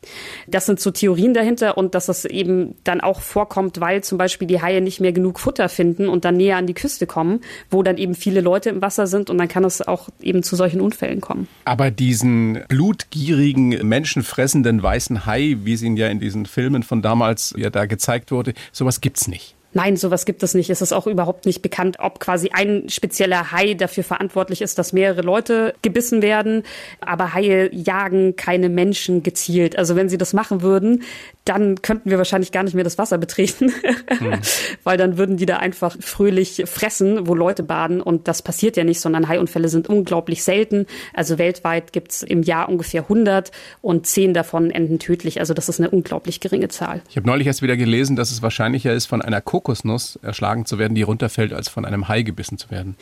Das 0.46 0.66
sind 0.66 0.80
so 0.80 0.90
Theorien 0.90 1.34
dahinter 1.34 1.78
und 1.78 1.94
dass 1.94 2.06
das 2.06 2.24
eben 2.24 2.76
dann 2.84 3.00
auch 3.00 3.20
vorkommt, 3.20 3.80
weil 3.80 4.02
zum 4.02 4.18
Beispiel 4.18 4.23
die 4.28 4.62
Haie 4.62 4.80
nicht 4.80 5.00
mehr 5.00 5.12
genug 5.12 5.40
Futter 5.40 5.68
finden 5.68 6.08
und 6.08 6.24
dann 6.24 6.36
näher 6.36 6.56
an 6.56 6.66
die 6.66 6.74
Küste 6.74 7.06
kommen, 7.06 7.40
wo 7.70 7.82
dann 7.82 7.96
eben 7.98 8.14
viele 8.14 8.40
Leute 8.40 8.70
im 8.70 8.82
Wasser 8.82 9.06
sind 9.06 9.30
und 9.30 9.38
dann 9.38 9.48
kann 9.48 9.64
es 9.64 9.86
auch 9.86 10.08
eben 10.20 10.42
zu 10.42 10.56
solchen 10.56 10.80
Unfällen 10.80 11.20
kommen. 11.20 11.48
Aber 11.64 11.90
diesen 11.90 12.60
blutgierigen, 12.68 13.86
menschenfressenden 13.86 14.82
weißen 14.82 15.26
Hai, 15.26 15.56
wie 15.62 15.72
es 15.72 15.82
ihn 15.82 15.96
ja 15.96 16.08
in 16.08 16.20
diesen 16.20 16.46
Filmen 16.46 16.82
von 16.82 17.02
damals 17.02 17.54
ja 17.56 17.70
da 17.70 17.86
gezeigt 17.86 18.30
wurde, 18.30 18.54
sowas 18.72 19.00
gibt's 19.00 19.28
nicht. 19.28 19.54
Nein, 19.74 19.96
sowas 19.96 20.24
gibt 20.24 20.42
es 20.42 20.54
nicht. 20.54 20.70
Es 20.70 20.80
ist 20.80 20.92
auch 20.92 21.06
überhaupt 21.06 21.46
nicht 21.46 21.60
bekannt, 21.60 21.96
ob 21.98 22.20
quasi 22.20 22.50
ein 22.52 22.88
spezieller 22.88 23.52
Hai 23.52 23.74
dafür 23.74 24.04
verantwortlich 24.04 24.62
ist, 24.62 24.78
dass 24.78 24.92
mehrere 24.92 25.22
Leute 25.22 25.74
gebissen 25.82 26.22
werden. 26.22 26.62
Aber 27.00 27.34
Haie 27.34 27.68
jagen 27.74 28.36
keine 28.36 28.68
Menschen 28.68 29.22
gezielt. 29.22 29.76
Also 29.76 29.96
wenn 29.96 30.08
sie 30.08 30.18
das 30.18 30.32
machen 30.32 30.62
würden, 30.62 31.02
dann 31.44 31.82
könnten 31.82 32.08
wir 32.08 32.18
wahrscheinlich 32.18 32.52
gar 32.52 32.62
nicht 32.62 32.74
mehr 32.74 32.84
das 32.84 32.96
Wasser 32.96 33.18
betreten, 33.18 33.72
weil 34.84 34.96
dann 34.96 35.18
würden 35.18 35.36
die 35.36 35.44
da 35.44 35.58
einfach 35.58 35.96
fröhlich 36.00 36.62
fressen, 36.66 37.26
wo 37.26 37.34
Leute 37.34 37.62
baden. 37.62 38.00
Und 38.00 38.28
das 38.28 38.40
passiert 38.40 38.76
ja 38.76 38.84
nicht, 38.84 39.00
sondern 39.00 39.28
Haiunfälle 39.28 39.68
sind 39.68 39.88
unglaublich 39.88 40.42
selten. 40.42 40.86
Also 41.12 41.36
weltweit 41.38 41.92
gibt's 41.92 42.22
im 42.22 42.42
Jahr 42.42 42.68
ungefähr 42.68 43.02
100 43.02 43.50
und 43.82 44.06
10 44.06 44.32
davon 44.32 44.70
enden 44.70 44.98
tödlich. 44.98 45.40
Also 45.40 45.52
das 45.52 45.68
ist 45.68 45.80
eine 45.80 45.90
unglaublich 45.90 46.40
geringe 46.40 46.68
Zahl. 46.68 47.02
Ich 47.10 47.16
habe 47.16 47.26
neulich 47.26 47.46
erst 47.46 47.60
wieder 47.60 47.76
gelesen, 47.76 48.16
dass 48.16 48.30
es 48.30 48.40
wahrscheinlicher 48.40 48.94
ist, 48.94 49.06
von 49.06 49.20
einer 49.20 49.42
Kokosnuss 49.64 50.18
erschlagen 50.22 50.66
zu 50.66 50.78
werden, 50.78 50.94
die 50.94 51.02
runterfällt, 51.02 51.52
als 51.52 51.68
von 51.68 51.84
einem 51.84 52.06
Hai 52.06 52.22
gebissen 52.22 52.58
zu 52.58 52.70
werden. 52.70 52.96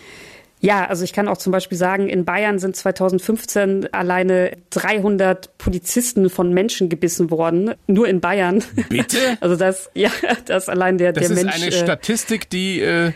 Ja, 0.61 0.87
also 0.87 1.03
ich 1.03 1.12
kann 1.12 1.27
auch 1.27 1.38
zum 1.38 1.51
Beispiel 1.51 1.77
sagen, 1.77 2.09
in 2.09 2.25
Bayern 2.25 2.61
sind 2.61 2.77
2015 2.77 3.92
alleine 3.92 4.57
300 4.70 5.59
Polizisten 5.59 6.31
von 6.31 6.55
Menschen 6.55 6.88
gebissen 6.88 7.33
worden. 7.33 7.75
Nur 7.88 8.07
in 8.07 8.20
Bayern. 8.20 8.62
Bitte? 8.88 9.18
Also 9.40 9.57
das, 9.57 9.90
ja, 9.94 10.11
das 10.46 10.68
allein 10.68 10.98
der, 10.98 11.12
Das 11.12 11.27
der 11.27 11.37
ist 11.37 11.42
Mensch. 11.44 11.57
eine 11.57 11.66
äh, 11.66 11.72
Statistik, 11.72 12.48
die 12.48 12.81
äh, 12.81 13.11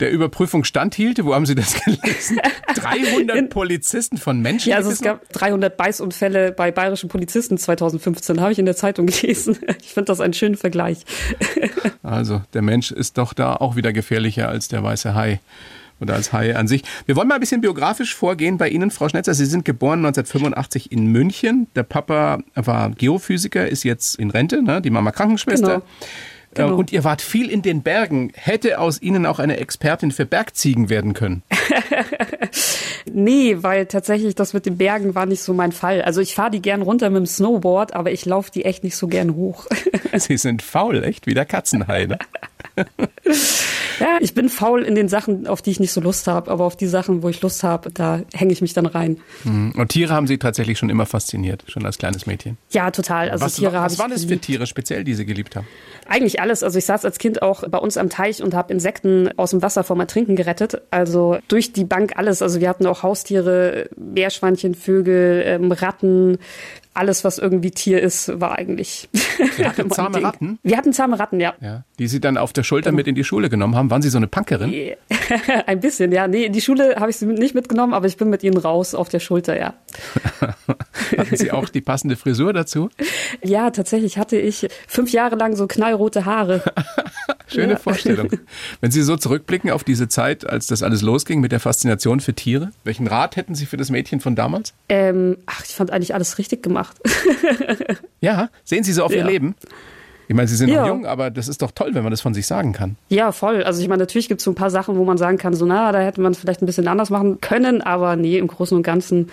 der 0.00 0.10
Überprüfung 0.10 0.64
standhielte. 0.64 1.24
Wo 1.24 1.34
haben 1.34 1.46
Sie 1.46 1.54
das 1.54 1.74
gelesen? 1.84 2.40
300 2.74 3.50
Polizisten 3.50 4.18
von 4.18 4.40
Menschen 4.40 4.70
ja, 4.70 4.76
also 4.76 4.90
es 4.90 5.00
gab 5.00 5.28
300 5.32 5.76
Beißunfälle 5.76 6.52
bei 6.52 6.70
bayerischen 6.70 7.08
Polizisten 7.08 7.58
2015, 7.58 8.40
habe 8.40 8.52
ich 8.52 8.58
in 8.58 8.66
der 8.66 8.76
Zeitung 8.76 9.06
gelesen. 9.06 9.58
Ich 9.80 9.92
finde 9.94 10.06
das 10.06 10.20
einen 10.20 10.34
schönen 10.34 10.56
Vergleich. 10.56 11.04
Also 12.02 12.42
der 12.52 12.60
Mensch 12.60 12.90
ist 12.90 13.16
doch 13.16 13.32
da 13.32 13.56
auch 13.56 13.76
wieder 13.76 13.92
gefährlicher 13.92 14.48
als 14.48 14.68
der 14.68 14.82
weiße 14.82 15.14
Hai 15.14 15.40
oder 16.00 16.14
als 16.14 16.32
Hai 16.32 16.54
an 16.54 16.68
sich. 16.68 16.82
Wir 17.06 17.16
wollen 17.16 17.28
mal 17.28 17.36
ein 17.36 17.40
bisschen 17.40 17.62
biografisch 17.62 18.14
vorgehen 18.14 18.58
bei 18.58 18.68
Ihnen, 18.68 18.90
Frau 18.90 19.08
Schnetzer. 19.08 19.32
Sie 19.32 19.46
sind 19.46 19.64
geboren 19.64 20.00
1985 20.00 20.92
in 20.92 21.06
München. 21.06 21.66
Der 21.74 21.82
Papa 21.82 22.40
war 22.54 22.90
Geophysiker, 22.90 23.66
ist 23.68 23.84
jetzt 23.84 24.16
in 24.16 24.30
Rente, 24.30 24.62
ne? 24.62 24.82
die 24.82 24.90
Mama 24.90 25.12
Krankenschwester. 25.12 25.80
Genau. 25.80 25.84
Genau. 26.54 26.76
Und 26.76 26.92
ihr 26.92 27.04
wart 27.04 27.22
viel 27.22 27.50
in 27.50 27.62
den 27.62 27.82
Bergen. 27.82 28.32
Hätte 28.34 28.78
aus 28.78 29.02
Ihnen 29.02 29.26
auch 29.26 29.38
eine 29.38 29.56
Expertin 29.58 30.10
für 30.10 30.26
Bergziegen 30.26 30.88
werden 30.88 31.12
können. 31.14 31.42
Nee, 33.12 33.58
weil 33.60 33.86
tatsächlich 33.86 34.34
das 34.34 34.54
mit 34.54 34.66
den 34.66 34.78
Bergen 34.78 35.14
war 35.14 35.26
nicht 35.26 35.42
so 35.42 35.52
mein 35.52 35.72
Fall. 35.72 36.02
Also 36.02 36.20
ich 36.20 36.34
fahre 36.34 36.50
die 36.50 36.62
gern 36.62 36.82
runter 36.82 37.10
mit 37.10 37.18
dem 37.18 37.26
Snowboard, 37.26 37.94
aber 37.94 38.10
ich 38.10 38.24
laufe 38.24 38.50
die 38.50 38.64
echt 38.64 38.82
nicht 38.82 38.96
so 38.96 39.08
gern 39.08 39.34
hoch. 39.34 39.66
Sie 40.16 40.36
sind 40.36 40.62
faul, 40.62 41.04
echt 41.04 41.26
wie 41.26 41.34
der 41.34 41.44
Katzenhai. 41.44 42.08
Ja, 44.00 44.18
ich 44.20 44.34
bin 44.34 44.48
faul 44.48 44.82
in 44.82 44.94
den 44.94 45.08
Sachen, 45.08 45.46
auf 45.46 45.62
die 45.62 45.70
ich 45.70 45.80
nicht 45.80 45.92
so 45.92 46.00
Lust 46.00 46.26
habe, 46.26 46.50
aber 46.50 46.64
auf 46.64 46.76
die 46.76 46.86
Sachen, 46.86 47.22
wo 47.22 47.28
ich 47.28 47.40
Lust 47.42 47.62
habe, 47.62 47.90
da 47.90 48.22
hänge 48.32 48.52
ich 48.52 48.60
mich 48.60 48.72
dann 48.72 48.86
rein. 48.86 49.18
Und 49.44 49.88
Tiere 49.88 50.12
haben 50.12 50.26
Sie 50.26 50.38
tatsächlich 50.38 50.78
schon 50.78 50.90
immer 50.90 51.06
fasziniert, 51.06 51.64
schon 51.68 51.86
als 51.86 51.98
kleines 51.98 52.26
Mädchen. 52.26 52.58
Ja, 52.70 52.90
total. 52.90 53.30
Also 53.30 53.44
was 53.44 53.54
Tiere 53.54 53.74
was 53.74 53.94
ich 53.94 53.98
waren 53.98 54.10
das 54.10 54.24
für. 54.24 54.38
Tiere 54.38 54.66
speziell, 54.66 55.04
die 55.04 55.14
Sie 55.14 55.24
geliebt 55.24 55.56
haben? 55.56 55.66
Eigentlich 56.08 56.40
alles. 56.40 56.62
Also 56.62 56.78
ich 56.78 56.84
saß 56.84 57.04
als 57.04 57.18
Kind 57.18 57.42
auch 57.42 57.66
bei 57.68 57.78
uns 57.78 57.96
am 57.96 58.10
Teich 58.10 58.42
und 58.42 58.54
habe 58.54 58.72
Insekten 58.72 59.30
aus 59.38 59.50
dem 59.50 59.62
Wasser 59.62 59.84
vom 59.84 60.00
Ertrinken 60.00 60.36
gerettet. 60.36 60.82
Also 60.90 61.38
durch 61.48 61.72
die 61.72 61.84
Bank 61.84 62.16
alles. 62.16 62.42
Also 62.42 62.60
wir 62.60 62.68
hatten 62.68 62.86
auch 62.86 63.02
Haustiere, 63.02 63.88
Meerschweinchen, 63.96 64.74
Vögel, 64.74 65.42
ähm, 65.46 65.72
Ratten. 65.72 66.38
Alles, 66.94 67.24
was 67.24 67.38
irgendwie 67.38 67.72
Tier 67.72 68.00
ist, 68.00 68.40
war 68.40 68.56
eigentlich. 68.56 69.08
Ihr 69.58 69.68
hattet 69.68 69.78
mein 69.88 69.90
zahme 69.90 70.16
Ding. 70.16 70.24
Ratten? 70.24 70.58
Wir 70.62 70.76
hatten 70.76 70.92
zahme 70.92 71.18
Ratten, 71.18 71.40
ja. 71.40 71.54
Ja, 71.60 71.82
die 71.98 72.06
Sie 72.06 72.20
dann 72.20 72.38
auf 72.38 72.52
der 72.52 72.62
Schulter 72.62 72.92
mit 72.92 73.08
in 73.08 73.16
die 73.16 73.24
Schule 73.24 73.50
genommen 73.50 73.74
haben. 73.74 73.90
Waren 73.90 74.00
Sie 74.00 74.10
so 74.10 74.18
eine 74.18 74.28
Punkerin? 74.28 74.72
Ein 75.66 75.80
bisschen, 75.80 76.12
ja. 76.12 76.28
Nee, 76.28 76.44
in 76.44 76.52
die 76.52 76.60
Schule 76.60 76.96
habe 76.96 77.10
ich 77.10 77.16
sie 77.16 77.26
nicht 77.26 77.54
mitgenommen, 77.54 77.94
aber 77.94 78.06
ich 78.06 78.16
bin 78.16 78.30
mit 78.30 78.44
ihnen 78.44 78.56
raus 78.56 78.94
auf 78.94 79.08
der 79.08 79.18
Schulter, 79.18 79.58
ja. 79.58 79.74
Hatten 81.18 81.36
Sie 81.36 81.50
auch 81.50 81.68
die 81.68 81.80
passende 81.80 82.16
Frisur 82.16 82.52
dazu? 82.52 82.90
Ja, 83.42 83.70
tatsächlich 83.70 84.18
hatte 84.18 84.36
ich 84.36 84.68
fünf 84.86 85.10
Jahre 85.10 85.36
lang 85.36 85.56
so 85.56 85.66
knallrote 85.66 86.24
Haare. 86.24 86.62
Schöne 87.54 87.72
Ja. 87.74 87.78
Vorstellung. 87.78 88.28
Wenn 88.80 88.90
Sie 88.90 89.02
so 89.02 89.16
zurückblicken 89.16 89.70
auf 89.70 89.84
diese 89.84 90.08
Zeit, 90.08 90.48
als 90.48 90.66
das 90.66 90.82
alles 90.82 91.02
losging 91.02 91.40
mit 91.40 91.52
der 91.52 91.60
Faszination 91.60 92.20
für 92.20 92.34
Tiere, 92.34 92.70
welchen 92.84 93.06
Rat 93.06 93.36
hätten 93.36 93.54
Sie 93.54 93.66
für 93.66 93.76
das 93.76 93.90
Mädchen 93.90 94.20
von 94.20 94.34
damals? 94.36 94.74
Ähm, 94.88 95.36
ach, 95.46 95.62
ich 95.64 95.74
fand 95.74 95.90
eigentlich 95.90 96.14
alles 96.14 96.38
richtig 96.38 96.62
gemacht. 96.62 96.96
Ja, 98.20 98.48
sehen 98.64 98.84
Sie 98.84 98.92
so 98.92 99.04
auf 99.04 99.12
Ihr 99.12 99.18
Ja. 99.18 99.26
Leben? 99.26 99.54
Ich 100.28 100.34
meine, 100.34 100.48
Sie 100.48 100.56
sind 100.56 100.68
noch 100.70 100.76
Ja. 100.76 100.86
jung, 100.86 101.04
aber 101.04 101.30
das 101.30 101.48
ist 101.48 101.60
doch 101.60 101.70
toll, 101.70 101.90
wenn 101.92 102.02
man 102.02 102.10
das 102.10 102.22
von 102.22 102.32
sich 102.32 102.46
sagen 102.46 102.72
kann. 102.72 102.96
Ja, 103.10 103.30
voll. 103.32 103.62
Also 103.62 103.82
ich 103.82 103.88
meine, 103.88 104.02
natürlich 104.02 104.28
gibt 104.28 104.40
es 104.40 104.44
so 104.44 104.50
ein 104.52 104.54
paar 104.54 104.70
Sachen, 104.70 104.96
wo 104.96 105.04
man 105.04 105.18
sagen 105.18 105.36
kann, 105.36 105.52
so 105.52 105.66
na, 105.66 105.92
da 105.92 106.00
hätte 106.00 106.22
man 106.22 106.32
es 106.32 106.38
vielleicht 106.38 106.62
ein 106.62 106.66
bisschen 106.66 106.88
anders 106.88 107.10
machen 107.10 107.42
können, 107.42 107.82
aber 107.82 108.16
nee, 108.16 108.38
im 108.38 108.46
Großen 108.46 108.74
und 108.74 108.82
Ganzen 108.82 109.26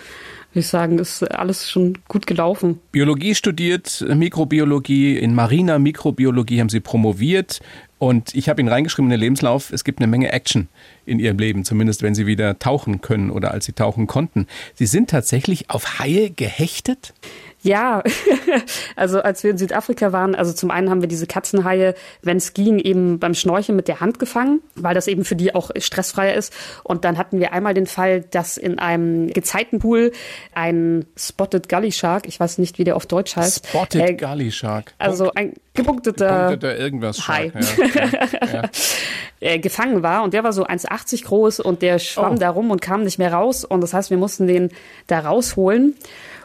würde 0.52 0.60
ich 0.60 0.68
sagen, 0.68 0.98
ist 0.98 1.22
alles 1.32 1.70
schon 1.70 1.96
gut 2.08 2.26
gelaufen. 2.26 2.78
Biologie 2.92 3.34
studiert, 3.34 4.04
Mikrobiologie, 4.14 5.16
in 5.16 5.34
mariner 5.34 5.78
Mikrobiologie 5.78 6.60
haben 6.60 6.68
Sie 6.68 6.80
promoviert. 6.80 7.60
Und 8.02 8.34
ich 8.34 8.48
habe 8.48 8.60
Ihnen 8.60 8.68
reingeschrieben 8.68 9.06
in 9.06 9.10
den 9.12 9.20
Lebenslauf, 9.20 9.72
es 9.72 9.84
gibt 9.84 10.00
eine 10.00 10.08
Menge 10.08 10.32
Action 10.32 10.66
in 11.06 11.20
Ihrem 11.20 11.38
Leben, 11.38 11.64
zumindest 11.64 12.02
wenn 12.02 12.16
Sie 12.16 12.26
wieder 12.26 12.58
tauchen 12.58 13.00
können 13.00 13.30
oder 13.30 13.52
als 13.52 13.66
Sie 13.66 13.74
tauchen 13.74 14.08
konnten. 14.08 14.48
Sie 14.74 14.86
sind 14.86 15.08
tatsächlich 15.08 15.70
auf 15.70 16.00
Haie 16.00 16.30
gehechtet? 16.30 17.14
Ja, 17.62 18.02
also 18.96 19.22
als 19.22 19.44
wir 19.44 19.52
in 19.52 19.58
Südafrika 19.58 20.12
waren, 20.12 20.34
also 20.34 20.52
zum 20.52 20.70
einen 20.70 20.90
haben 20.90 21.00
wir 21.00 21.08
diese 21.08 21.26
Katzenhaie, 21.28 21.94
wenn 22.20 22.36
es 22.36 22.54
ging, 22.54 22.78
eben 22.80 23.18
beim 23.20 23.34
Schnorcheln 23.34 23.76
mit 23.76 23.86
der 23.88 24.00
Hand 24.00 24.18
gefangen, 24.18 24.60
weil 24.74 24.94
das 24.94 25.06
eben 25.06 25.24
für 25.24 25.36
die 25.36 25.54
auch 25.54 25.70
stressfreier 25.76 26.34
ist. 26.34 26.52
Und 26.82 27.04
dann 27.04 27.18
hatten 27.18 27.38
wir 27.38 27.52
einmal 27.52 27.74
den 27.74 27.86
Fall, 27.86 28.22
dass 28.22 28.56
in 28.56 28.78
einem 28.80 29.28
Gezeitenpool 29.32 30.10
ein 30.54 31.06
Spotted 31.16 31.68
Gully 31.68 31.92
Shark, 31.92 32.26
ich 32.26 32.40
weiß 32.40 32.58
nicht, 32.58 32.78
wie 32.78 32.84
der 32.84 32.96
auf 32.96 33.06
Deutsch 33.06 33.36
heißt, 33.36 33.68
Spotted 33.68 34.00
äh, 34.00 34.14
Gully 34.14 34.50
Shark. 34.50 34.92
also 34.98 35.30
ein 35.34 35.54
gepunkteter 35.74 36.48
Punkteter 36.48 36.76
irgendwas 36.78 37.28
Hai. 37.28 37.52
Ja, 37.54 38.52
ja. 38.52 38.62
äh, 39.40 39.58
gefangen 39.58 40.02
war 40.02 40.22
und 40.24 40.34
der 40.34 40.44
war 40.44 40.52
so 40.52 40.66
1,80 40.66 41.24
groß 41.24 41.60
und 41.60 41.80
der 41.82 41.98
schwamm 41.98 42.34
Oh. 42.34 42.38
da 42.38 42.50
rum 42.50 42.70
und 42.70 42.80
kam 42.82 43.04
nicht 43.04 43.18
mehr 43.18 43.32
raus 43.32 43.64
und 43.64 43.80
das 43.82 43.94
heißt, 43.94 44.10
wir 44.10 44.16
mussten 44.18 44.46
den 44.46 44.70
da 45.06 45.20
rausholen. 45.20 45.94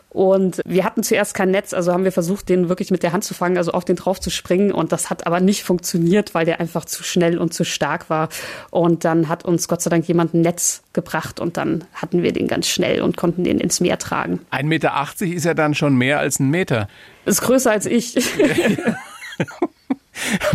Und 0.10 0.62
wir 0.66 0.84
hatten 0.84 1.04
zuerst 1.04 1.34
kein 1.34 1.52
Netz, 1.52 1.74
also 1.74 1.92
haben 1.92 2.04
wir 2.04 2.12
versucht, 2.12 2.50
den 2.50 2.70
wirklich 2.70 2.92
mit 2.92 3.04
der 3.04 3.12
Hand 3.12 3.24
zu 3.24 3.34
fangen, 3.34 3.58
also 3.58 3.72
auf 3.72 3.86
den 3.86 3.98
drauf 3.98 4.20
zu 4.20 4.30
springen. 4.30 4.72
Und 4.72 4.92
das 4.92 5.10
hat 5.10 5.28
aber 5.28 5.40
nicht 5.40 5.64
funktioniert, 5.64 6.34
weil 6.34 6.46
der 6.46 6.60
einfach 6.60 6.86
zu 6.86 7.04
schnell 7.04 7.38
und 7.38 7.54
zu 7.54 7.66
stark 7.66 8.10
war. 8.10 8.30
Und 8.72 9.06
dann 9.06 9.28
hat 9.28 9.46
uns 9.46 9.68
Gott 9.68 9.82
sei 9.82 9.90
Dank 9.90 10.08
jemand 10.08 10.34
ein 10.34 10.42
Netz 10.42 10.82
gebracht 10.94 11.40
und 11.40 11.58
dann 11.58 11.84
hatten 11.94 12.24
wir 12.24 12.32
den 12.32 12.48
ganz 12.48 12.68
schnell 12.68 13.02
und 13.02 13.18
konnten 13.18 13.44
den 13.44 13.60
ins 13.60 13.80
Meer 13.80 14.00
tragen. 14.00 14.40
1,80 14.52 14.64
Meter 14.64 15.08
ist 15.22 15.46
ja 15.46 15.54
dann 15.54 15.76
schon 15.76 15.96
mehr 15.96 16.20
als 16.20 16.40
ein 16.40 16.50
Meter. 16.50 16.88
Ist 17.26 17.42
größer 17.42 17.72
als 17.72 17.86
ich. 17.86 18.16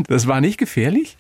Das 0.08 0.26
war 0.26 0.40
nicht 0.40 0.58
gefährlich? 0.58 1.16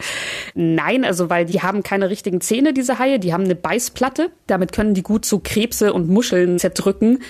Nein, 0.54 1.04
also 1.04 1.30
weil 1.30 1.44
die 1.44 1.62
haben 1.62 1.82
keine 1.82 2.10
richtigen 2.10 2.40
Zähne, 2.40 2.72
diese 2.72 2.98
Haie. 2.98 3.18
Die 3.18 3.32
haben 3.32 3.44
eine 3.44 3.54
Beißplatte. 3.54 4.30
Damit 4.46 4.72
können 4.72 4.94
die 4.94 5.02
gut 5.02 5.24
so 5.24 5.40
Krebse 5.42 5.92
und 5.92 6.08
Muscheln 6.08 6.58
zerdrücken. 6.58 7.20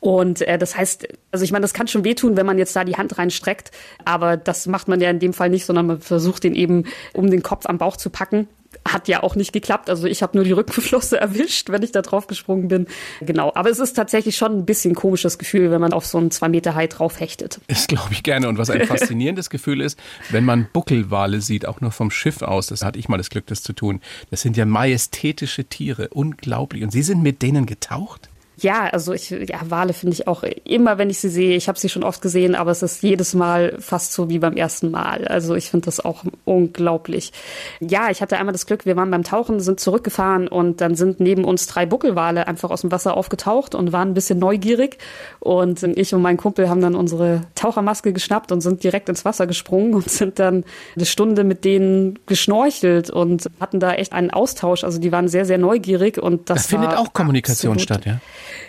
Und 0.00 0.42
äh, 0.42 0.58
das 0.58 0.76
heißt, 0.76 1.08
also 1.32 1.44
ich 1.44 1.52
meine, 1.52 1.62
das 1.62 1.74
kann 1.74 1.88
schon 1.88 2.04
wehtun, 2.04 2.36
wenn 2.36 2.46
man 2.46 2.58
jetzt 2.58 2.74
da 2.76 2.84
die 2.84 2.96
Hand 2.96 3.18
reinstreckt. 3.18 3.70
Aber 4.04 4.36
das 4.36 4.66
macht 4.66 4.88
man 4.88 5.00
ja 5.00 5.10
in 5.10 5.18
dem 5.18 5.32
Fall 5.32 5.50
nicht, 5.50 5.64
sondern 5.64 5.86
man 5.86 6.00
versucht 6.00 6.44
den 6.44 6.54
eben 6.54 6.84
um 7.14 7.30
den 7.30 7.42
Kopf 7.42 7.66
am 7.66 7.78
Bauch 7.78 7.96
zu 7.96 8.10
packen. 8.10 8.48
Hat 8.86 9.08
ja 9.08 9.22
auch 9.22 9.34
nicht 9.34 9.52
geklappt. 9.52 9.90
Also 9.90 10.06
ich 10.06 10.22
habe 10.22 10.36
nur 10.36 10.44
die 10.44 10.52
Rückenflosse 10.58 11.18
erwischt, 11.18 11.70
wenn 11.70 11.82
ich 11.82 11.90
da 11.90 12.02
drauf 12.02 12.26
gesprungen 12.26 12.68
bin. 12.68 12.86
Genau. 13.20 13.50
Aber 13.54 13.70
es 13.70 13.78
ist 13.78 13.94
tatsächlich 13.94 14.36
schon 14.36 14.58
ein 14.58 14.66
bisschen 14.66 14.94
komisches 14.94 15.38
Gefühl, 15.38 15.70
wenn 15.70 15.80
man 15.80 15.92
auf 15.92 16.06
so 16.06 16.18
einen 16.18 16.30
zwei 16.30 16.48
Meter 16.48 16.74
Hai 16.74 16.86
drauf 16.86 17.18
hechtet. 17.18 17.60
Das 17.66 17.86
glaube 17.86 18.12
ich 18.12 18.22
gerne. 18.22 18.48
Und 18.48 18.58
was 18.58 18.70
ein 18.70 18.86
faszinierendes 18.86 19.50
Gefühl 19.50 19.80
ist, 19.80 19.98
wenn 20.30 20.44
man 20.44 20.68
Buckelwale 20.72 21.40
sieht, 21.40 21.66
auch 21.66 21.80
nur 21.80 21.90
vom 21.90 22.10
Schiff 22.10 22.42
aus, 22.42 22.68
das 22.68 22.84
hatte 22.84 22.98
ich 22.98 23.08
mal 23.08 23.16
das 23.16 23.30
Glück, 23.30 23.46
das 23.46 23.62
zu 23.62 23.72
tun. 23.72 24.00
Das 24.30 24.42
sind 24.42 24.56
ja 24.56 24.64
majestätische 24.64 25.64
Tiere. 25.64 26.08
Unglaublich. 26.10 26.82
Und 26.82 26.90
Sie 26.90 27.02
sind 27.02 27.22
mit 27.22 27.42
denen 27.42 27.66
getaucht? 27.66 28.28
Ja, 28.60 28.88
also 28.88 29.12
ich, 29.12 29.30
ja, 29.30 29.60
Wale 29.68 29.92
finde 29.92 30.14
ich 30.14 30.26
auch 30.26 30.42
immer, 30.64 30.98
wenn 30.98 31.10
ich 31.10 31.20
sie 31.20 31.28
sehe, 31.28 31.56
ich 31.56 31.68
habe 31.68 31.78
sie 31.78 31.88
schon 31.88 32.02
oft 32.02 32.20
gesehen, 32.20 32.56
aber 32.56 32.72
es 32.72 32.82
ist 32.82 33.02
jedes 33.04 33.34
Mal 33.34 33.76
fast 33.78 34.12
so 34.12 34.28
wie 34.28 34.40
beim 34.40 34.54
ersten 34.54 34.90
Mal. 34.90 35.28
Also 35.28 35.54
ich 35.54 35.70
finde 35.70 35.84
das 35.84 36.04
auch 36.04 36.24
unglaublich. 36.44 37.32
Ja, 37.78 38.10
ich 38.10 38.20
hatte 38.20 38.36
einmal 38.36 38.52
das 38.52 38.66
Glück, 38.66 38.84
wir 38.84 38.96
waren 38.96 39.12
beim 39.12 39.22
Tauchen, 39.22 39.60
sind 39.60 39.78
zurückgefahren 39.78 40.48
und 40.48 40.80
dann 40.80 40.96
sind 40.96 41.20
neben 41.20 41.44
uns 41.44 41.68
drei 41.68 41.86
Buckelwale 41.86 42.48
einfach 42.48 42.70
aus 42.70 42.80
dem 42.80 42.90
Wasser 42.90 43.16
aufgetaucht 43.16 43.76
und 43.76 43.92
waren 43.92 44.08
ein 44.08 44.14
bisschen 44.14 44.40
neugierig. 44.40 44.98
Und 45.38 45.84
ich 45.84 46.12
und 46.12 46.22
mein 46.22 46.36
Kumpel 46.36 46.68
haben 46.68 46.80
dann 46.80 46.96
unsere 46.96 47.42
Tauchermaske 47.54 48.12
geschnappt 48.12 48.50
und 48.50 48.60
sind 48.60 48.82
direkt 48.82 49.08
ins 49.08 49.24
Wasser 49.24 49.46
gesprungen 49.46 49.94
und 49.94 50.10
sind 50.10 50.40
dann 50.40 50.64
eine 50.96 51.06
Stunde 51.06 51.44
mit 51.44 51.64
denen 51.64 52.18
geschnorchelt 52.26 53.10
und 53.10 53.48
hatten 53.60 53.78
da 53.78 53.94
echt 53.94 54.12
einen 54.12 54.30
Austausch. 54.30 54.82
Also 54.82 54.98
die 54.98 55.12
waren 55.12 55.28
sehr, 55.28 55.44
sehr 55.44 55.58
neugierig 55.58 56.18
und 56.18 56.50
das, 56.50 56.62
das 56.62 56.66
findet 56.66 56.94
auch 56.94 57.12
Kommunikation 57.12 57.74
absolut, 57.74 58.00
statt, 58.00 58.06
ja? 58.06 58.20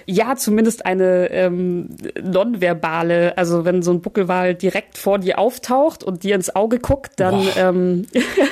Ja, 0.06 0.36
zumindest 0.36 0.86
eine 0.86 1.30
ähm, 1.32 1.89
nonverbale. 2.22 3.38
Also 3.38 3.65
wenn 3.65 3.82
so 3.82 3.92
ein 3.92 4.02
Buckelwal 4.02 4.56
direkt 4.56 4.98
vor 4.98 5.20
dir 5.20 5.39
auftaucht 5.39 6.04
und 6.04 6.24
dir 6.24 6.36
ins 6.36 6.56
Auge 6.56 6.80
guckt, 6.80 7.13
dann. 7.18 7.48
Ähm, 7.58 8.08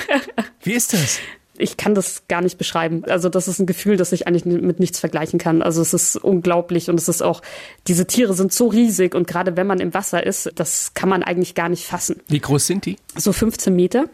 Wie 0.62 0.72
ist 0.72 0.92
das? 0.92 1.20
ich 1.58 1.76
kann 1.76 1.94
das 1.94 2.22
gar 2.28 2.40
nicht 2.40 2.56
beschreiben. 2.56 3.04
Also 3.06 3.28
das 3.28 3.48
ist 3.48 3.58
ein 3.58 3.66
Gefühl, 3.66 3.96
das 3.96 4.12
ich 4.12 4.26
eigentlich 4.26 4.44
mit 4.44 4.80
nichts 4.80 5.00
vergleichen 5.00 5.38
kann. 5.38 5.62
Also 5.62 5.82
es 5.82 5.92
ist 5.92 6.16
unglaublich 6.16 6.88
und 6.88 6.98
es 6.98 7.08
ist 7.08 7.22
auch, 7.22 7.42
diese 7.86 8.06
Tiere 8.06 8.34
sind 8.34 8.52
so 8.52 8.68
riesig 8.68 9.14
und 9.14 9.26
gerade 9.26 9.56
wenn 9.56 9.66
man 9.66 9.80
im 9.80 9.92
Wasser 9.92 10.24
ist, 10.24 10.50
das 10.54 10.94
kann 10.94 11.08
man 11.08 11.22
eigentlich 11.22 11.54
gar 11.54 11.68
nicht 11.68 11.84
fassen. 11.84 12.20
Wie 12.28 12.38
groß 12.38 12.66
sind 12.66 12.86
die? 12.86 12.96
So 13.16 13.32
15 13.32 13.74
Meter. 13.74 14.06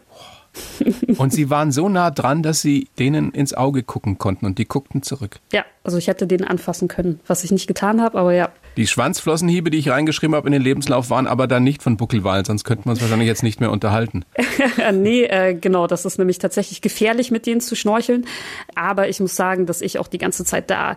Und 1.19 1.33
sie 1.33 1.51
waren 1.51 1.73
so 1.73 1.89
nah 1.89 2.11
dran, 2.11 2.43
dass 2.43 2.63
sie 2.63 2.89
denen 2.99 3.33
ins 3.33 3.55
Auge 3.55 3.83
gucken 3.83 4.19
konnten 4.19 4.47
und 4.47 4.59
die 4.59 4.67
guckten 4.67 5.03
zurück. 5.03 5.41
Ja, 5.53 5.65
also 5.83 5.99
ich 5.99 6.09
hätte 6.09 6.27
den 6.27 6.45
anfassen 6.45 6.89
können, 6.89 7.21
was 7.27 7.45
ich 7.45 7.51
nicht 7.51 7.67
getan 7.67 8.01
habe, 8.01 8.19
aber 8.19 8.33
ja. 8.33 8.51
Die 8.77 8.87
Schwanzflossenhiebe, 8.87 9.71
die 9.71 9.79
ich 9.79 9.89
reingeschrieben 9.89 10.35
habe 10.35 10.49
in 10.49 10.53
den 10.53 10.63
Lebenslauf, 10.63 11.11
waren 11.11 11.27
aber 11.27 11.47
dann 11.47 11.65
nicht 11.65 11.83
von 11.83 11.97
Buckelwalen, 11.97 12.45
sonst 12.45 12.65
könnten 12.65 12.87
wir 12.87 12.91
uns 12.91 13.01
wahrscheinlich 13.01 13.29
jetzt 13.29 13.43
nicht 13.43 13.61
mehr 13.61 13.71
unterhalten. 13.71 14.25
nee, 14.93 15.25
äh, 15.25 15.55
genau, 15.55 15.87
das 15.87 16.05
ist 16.05 16.19
nämlich 16.19 16.39
tatsächlich 16.39 16.81
gefährlich, 16.81 17.31
mit 17.31 17.47
denen 17.47 17.61
zu 17.61 17.77
schnorcheln. 17.77 18.27
Aber 18.75 19.09
ich 19.09 19.21
muss 19.21 19.37
sagen, 19.37 19.67
dass 19.67 19.81
ich 19.81 19.99
auch 19.99 20.09
die 20.09 20.19
ganze 20.19 20.45
Zeit 20.45 20.71
da, 20.71 20.97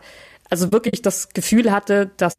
also 0.49 0.71
wirklich 0.71 1.01
das 1.01 1.29
Gefühl 1.29 1.71
hatte, 1.71 2.11
dass 2.17 2.33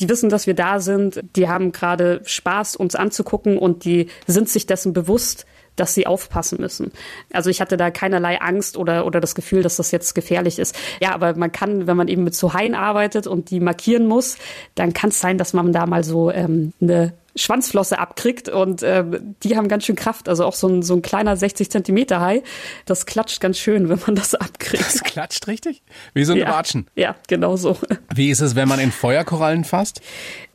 die 0.00 0.08
wissen, 0.08 0.30
dass 0.30 0.46
wir 0.46 0.54
da 0.54 0.80
sind, 0.80 1.22
die 1.36 1.48
haben 1.48 1.72
gerade 1.72 2.22
Spaß, 2.24 2.76
uns 2.76 2.94
anzugucken 2.94 3.58
und 3.58 3.84
die 3.84 4.08
sind 4.26 4.48
sich 4.48 4.66
dessen 4.66 4.92
bewusst, 4.92 5.46
dass 5.82 5.94
sie 5.94 6.06
aufpassen 6.06 6.60
müssen. 6.60 6.92
Also 7.32 7.50
ich 7.50 7.60
hatte 7.60 7.76
da 7.76 7.90
keinerlei 7.90 8.40
Angst 8.40 8.76
oder, 8.76 9.04
oder 9.04 9.20
das 9.20 9.34
Gefühl, 9.34 9.62
dass 9.62 9.76
das 9.76 9.90
jetzt 9.90 10.14
gefährlich 10.14 10.60
ist. 10.60 10.76
Ja, 11.00 11.12
aber 11.12 11.36
man 11.36 11.50
kann, 11.50 11.88
wenn 11.88 11.96
man 11.96 12.06
eben 12.06 12.22
mit 12.22 12.36
so 12.36 12.54
Haien 12.54 12.76
arbeitet 12.76 13.26
und 13.26 13.50
die 13.50 13.58
markieren 13.58 14.06
muss, 14.06 14.38
dann 14.76 14.92
kann 14.92 15.10
es 15.10 15.18
sein, 15.18 15.38
dass 15.38 15.54
man 15.54 15.72
da 15.72 15.86
mal 15.86 16.04
so 16.04 16.30
ähm, 16.30 16.72
eine 16.80 17.14
Schwanzflosse 17.34 17.98
abkriegt 17.98 18.48
und 18.48 18.82
äh, 18.82 19.04
die 19.42 19.56
haben 19.56 19.66
ganz 19.68 19.84
schön 19.84 19.96
Kraft. 19.96 20.28
Also 20.28 20.44
auch 20.44 20.54
so 20.54 20.68
ein, 20.68 20.82
so 20.82 20.94
ein 20.94 21.02
kleiner 21.02 21.36
60 21.36 21.70
Zentimeter 21.70 22.20
Hai, 22.20 22.42
das 22.84 23.06
klatscht 23.06 23.40
ganz 23.40 23.58
schön, 23.58 23.88
wenn 23.88 23.98
man 24.06 24.14
das 24.14 24.34
abkriegt. 24.34 24.84
Das 24.84 25.02
klatscht 25.02 25.48
richtig? 25.48 25.82
Wie 26.14 26.24
so 26.24 26.32
ein 26.34 26.38
ja, 26.38 26.48
Watschen. 26.48 26.86
Ja, 26.94 27.16
genau 27.28 27.56
so. 27.56 27.76
Wie 28.14 28.30
ist 28.30 28.40
es, 28.40 28.54
wenn 28.54 28.68
man 28.68 28.78
in 28.78 28.92
Feuerkorallen 28.92 29.64
fasst? 29.64 30.00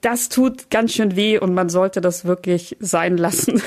Das 0.01 0.29
tut 0.29 0.69
ganz 0.69 0.93
schön 0.93 1.15
weh 1.15 1.39
und 1.39 1.53
man 1.53 1.69
sollte 1.69 1.99
das 1.99 2.25
wirklich 2.25 2.77
sein 2.79 3.17
lassen. 3.17 3.61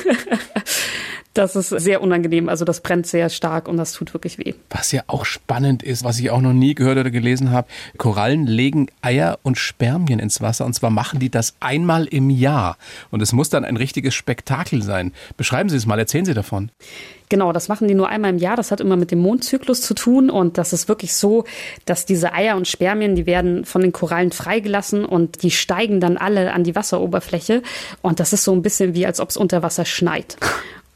Das 1.34 1.54
ist 1.54 1.68
sehr 1.68 2.02
unangenehm. 2.02 2.48
Also 2.48 2.64
das 2.64 2.80
brennt 2.80 3.06
sehr 3.06 3.28
stark 3.28 3.68
und 3.68 3.76
das 3.76 3.92
tut 3.92 4.12
wirklich 4.14 4.38
weh. 4.38 4.54
Was 4.70 4.90
ja 4.90 5.02
auch 5.06 5.24
spannend 5.24 5.82
ist, 5.82 6.02
was 6.02 6.18
ich 6.18 6.30
auch 6.30 6.40
noch 6.40 6.52
nie 6.52 6.74
gehört 6.74 6.98
oder 6.98 7.10
gelesen 7.10 7.52
habe, 7.52 7.68
Korallen 7.98 8.46
legen 8.46 8.88
Eier 9.00 9.38
und 9.42 9.56
Spermien 9.56 10.18
ins 10.18 10.40
Wasser 10.40 10.66
und 10.66 10.74
zwar 10.74 10.90
machen 10.90 11.20
die 11.20 11.30
das 11.30 11.54
einmal 11.60 12.06
im 12.06 12.30
Jahr. 12.30 12.78
Und 13.10 13.22
es 13.22 13.32
muss 13.32 13.48
dann 13.48 13.64
ein 13.64 13.76
richtiges 13.76 14.14
Spektakel 14.14 14.82
sein. 14.82 15.12
Beschreiben 15.36 15.68
Sie 15.68 15.76
es 15.76 15.86
mal, 15.86 15.98
erzählen 16.00 16.24
Sie 16.24 16.34
davon. 16.34 16.70
Genau, 17.28 17.52
das 17.52 17.68
machen 17.68 17.86
die 17.86 17.94
nur 17.94 18.08
einmal 18.08 18.30
im 18.32 18.38
Jahr. 18.38 18.56
Das 18.56 18.72
hat 18.72 18.80
immer 18.80 18.96
mit 18.96 19.12
dem 19.12 19.20
Mondzyklus 19.20 19.82
zu 19.82 19.94
tun. 19.94 20.30
Und 20.30 20.58
das 20.58 20.72
ist 20.72 20.88
wirklich 20.88 21.14
so, 21.14 21.44
dass 21.84 22.04
diese 22.04 22.32
Eier 22.32 22.56
und 22.56 22.66
Spermien, 22.66 23.14
die 23.14 23.24
werden 23.24 23.64
von 23.64 23.82
den 23.82 23.92
Korallen 23.92 24.32
freigelassen 24.32 25.04
und 25.04 25.44
die 25.44 25.52
steigen 25.52 26.00
dann 26.00 26.16
alle 26.16 26.52
an 26.52 26.64
die 26.64 26.74
Wasseroberfläche. 26.74 27.62
Und 28.02 28.18
das 28.18 28.32
ist 28.32 28.42
so 28.42 28.52
ein 28.52 28.62
bisschen 28.62 28.94
wie, 28.94 29.06
als 29.06 29.20
ob 29.20 29.28
es 29.28 29.36
unter 29.36 29.62
Wasser 29.62 29.84
schneit. 29.84 30.36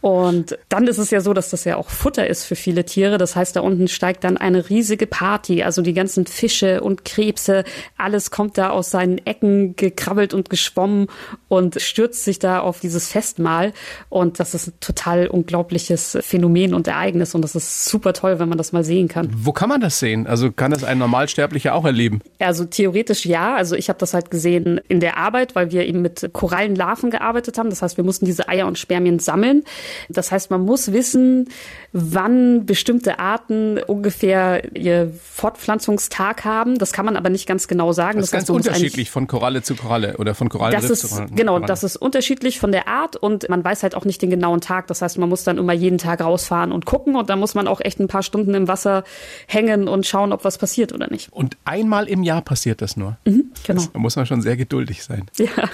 Und 0.04 0.58
dann 0.68 0.86
ist 0.86 0.98
es 0.98 1.10
ja 1.10 1.22
so, 1.22 1.32
dass 1.32 1.48
das 1.48 1.64
ja 1.64 1.78
auch 1.78 1.88
Futter 1.88 2.26
ist 2.26 2.44
für 2.44 2.56
viele 2.56 2.84
Tiere. 2.84 3.16
Das 3.16 3.36
heißt, 3.36 3.56
da 3.56 3.62
unten 3.62 3.88
steigt 3.88 4.24
dann 4.24 4.36
eine 4.36 4.68
riesige 4.68 5.06
Party. 5.06 5.62
Also 5.62 5.80
die 5.80 5.94
ganzen 5.94 6.26
Fische 6.26 6.82
und 6.82 7.06
Krebse, 7.06 7.64
alles 7.96 8.30
kommt 8.30 8.58
da 8.58 8.68
aus 8.68 8.90
seinen 8.90 9.16
Ecken 9.24 9.76
gekrabbelt 9.76 10.34
und 10.34 10.50
geschwommen 10.50 11.06
und 11.48 11.80
stürzt 11.80 12.22
sich 12.22 12.38
da 12.38 12.60
auf 12.60 12.80
dieses 12.80 13.08
Festmahl. 13.08 13.72
Und 14.10 14.40
das 14.40 14.52
ist 14.52 14.66
ein 14.66 14.72
total 14.78 15.26
unglaubliches 15.26 16.18
Phänomen 16.20 16.74
und 16.74 16.86
Ereignis. 16.86 17.34
Und 17.34 17.40
das 17.40 17.54
ist 17.54 17.86
super 17.86 18.12
toll, 18.12 18.38
wenn 18.38 18.50
man 18.50 18.58
das 18.58 18.72
mal 18.72 18.84
sehen 18.84 19.08
kann. 19.08 19.30
Wo 19.34 19.52
kann 19.52 19.70
man 19.70 19.80
das 19.80 20.00
sehen? 20.00 20.26
Also 20.26 20.52
kann 20.52 20.70
das 20.70 20.84
ein 20.84 20.98
Normalsterblicher 20.98 21.74
auch 21.74 21.86
erleben? 21.86 22.20
Also 22.40 22.66
theoretisch 22.66 23.24
ja. 23.24 23.54
Also 23.54 23.74
ich 23.74 23.88
habe 23.88 24.00
das 24.00 24.12
halt 24.12 24.30
gesehen 24.30 24.82
in 24.86 25.00
der 25.00 25.16
Arbeit, 25.16 25.54
weil 25.54 25.70
wir 25.70 25.86
eben 25.86 26.02
mit 26.02 26.28
Korallenlarven 26.34 27.10
gearbeitet 27.10 27.56
haben. 27.56 27.70
Das 27.70 27.80
heißt, 27.80 27.96
wir 27.96 28.04
mussten 28.04 28.26
diese 28.26 28.50
Eier 28.50 28.66
und 28.66 28.78
Spermien 28.78 29.18
sammeln. 29.18 29.64
Das 30.08 30.32
heißt, 30.32 30.50
man 30.50 30.62
muss 30.62 30.92
wissen, 30.92 31.48
wann 31.92 32.66
bestimmte 32.66 33.18
Arten 33.18 33.78
ungefähr 33.78 34.74
ihr 34.74 35.12
Fortpflanzungstag 35.22 36.44
haben. 36.44 36.78
Das 36.78 36.92
kann 36.92 37.04
man 37.04 37.16
aber 37.16 37.30
nicht 37.30 37.46
ganz 37.46 37.68
genau 37.68 37.92
sagen. 37.92 38.18
Das 38.18 38.26
ist 38.26 38.32
das 38.34 38.46
ganz 38.46 38.48
heißt, 38.48 38.68
unterschiedlich 38.68 39.10
von 39.10 39.26
Koralle 39.26 39.62
zu 39.62 39.74
Koralle 39.74 40.16
oder 40.16 40.34
von 40.34 40.48
Korallenriff 40.48 40.90
ist, 40.90 41.00
zu 41.00 41.08
Koralle. 41.08 41.30
Genau, 41.34 41.58
das 41.60 41.84
ist 41.84 41.96
unterschiedlich 41.96 42.58
von 42.58 42.72
der 42.72 42.88
Art 42.88 43.16
und 43.16 43.48
man 43.48 43.62
weiß 43.62 43.82
halt 43.82 43.94
auch 43.94 44.04
nicht 44.04 44.20
den 44.22 44.30
genauen 44.30 44.60
Tag. 44.60 44.86
Das 44.88 45.02
heißt, 45.02 45.18
man 45.18 45.28
muss 45.28 45.44
dann 45.44 45.58
immer 45.58 45.72
jeden 45.72 45.98
Tag 45.98 46.20
rausfahren 46.20 46.72
und 46.72 46.84
gucken 46.84 47.16
und 47.16 47.30
dann 47.30 47.38
muss 47.38 47.54
man 47.54 47.68
auch 47.68 47.80
echt 47.80 48.00
ein 48.00 48.08
paar 48.08 48.22
Stunden 48.22 48.54
im 48.54 48.68
Wasser 48.68 49.04
hängen 49.46 49.88
und 49.88 50.06
schauen, 50.06 50.32
ob 50.32 50.44
was 50.44 50.58
passiert 50.58 50.92
oder 50.92 51.08
nicht. 51.08 51.32
Und 51.32 51.56
einmal 51.64 52.08
im 52.08 52.22
Jahr 52.22 52.42
passiert 52.42 52.82
das 52.82 52.96
nur. 52.96 53.16
Mhm, 53.24 53.52
genau. 53.66 53.82
da 53.92 53.98
muss 53.98 54.16
man 54.16 54.26
schon 54.26 54.42
sehr 54.42 54.56
geduldig 54.56 55.04
sein. 55.04 55.26
Ja. 55.36 55.68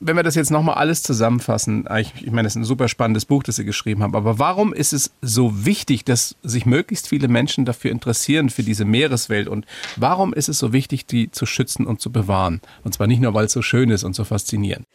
Wenn 0.00 0.16
wir 0.16 0.22
das 0.22 0.36
jetzt 0.36 0.50
nochmal 0.50 0.76
alles 0.76 1.02
zusammenfassen, 1.02 1.88
ich, 1.98 2.12
ich 2.16 2.30
meine, 2.30 2.44
das 2.44 2.52
ist 2.52 2.62
ein 2.62 2.64
super 2.64 2.88
spannendes 2.88 3.24
Buch, 3.24 3.42
das 3.42 3.56
Sie 3.56 3.64
geschrieben 3.64 4.02
haben, 4.02 4.14
aber 4.14 4.38
warum 4.38 4.72
ist 4.72 4.92
es 4.92 5.10
so 5.22 5.64
wichtig, 5.66 6.04
dass 6.04 6.36
sich 6.42 6.66
möglichst 6.66 7.08
viele 7.08 7.28
Menschen 7.28 7.64
dafür 7.64 7.90
interessieren, 7.90 8.50
für 8.50 8.62
diese 8.62 8.84
Meereswelt 8.84 9.48
und 9.48 9.66
warum 9.96 10.32
ist 10.32 10.48
es 10.48 10.58
so 10.58 10.72
wichtig, 10.72 11.06
die 11.06 11.30
zu 11.30 11.46
schützen 11.46 11.86
und 11.86 12.00
zu 12.00 12.12
bewahren? 12.12 12.60
Und 12.84 12.94
zwar 12.94 13.06
nicht 13.06 13.20
nur, 13.20 13.34
weil 13.34 13.46
es 13.46 13.52
so 13.52 13.62
schön 13.62 13.90
ist 13.90 14.04
und 14.04 14.14
so 14.14 14.24
faszinierend 14.24 14.86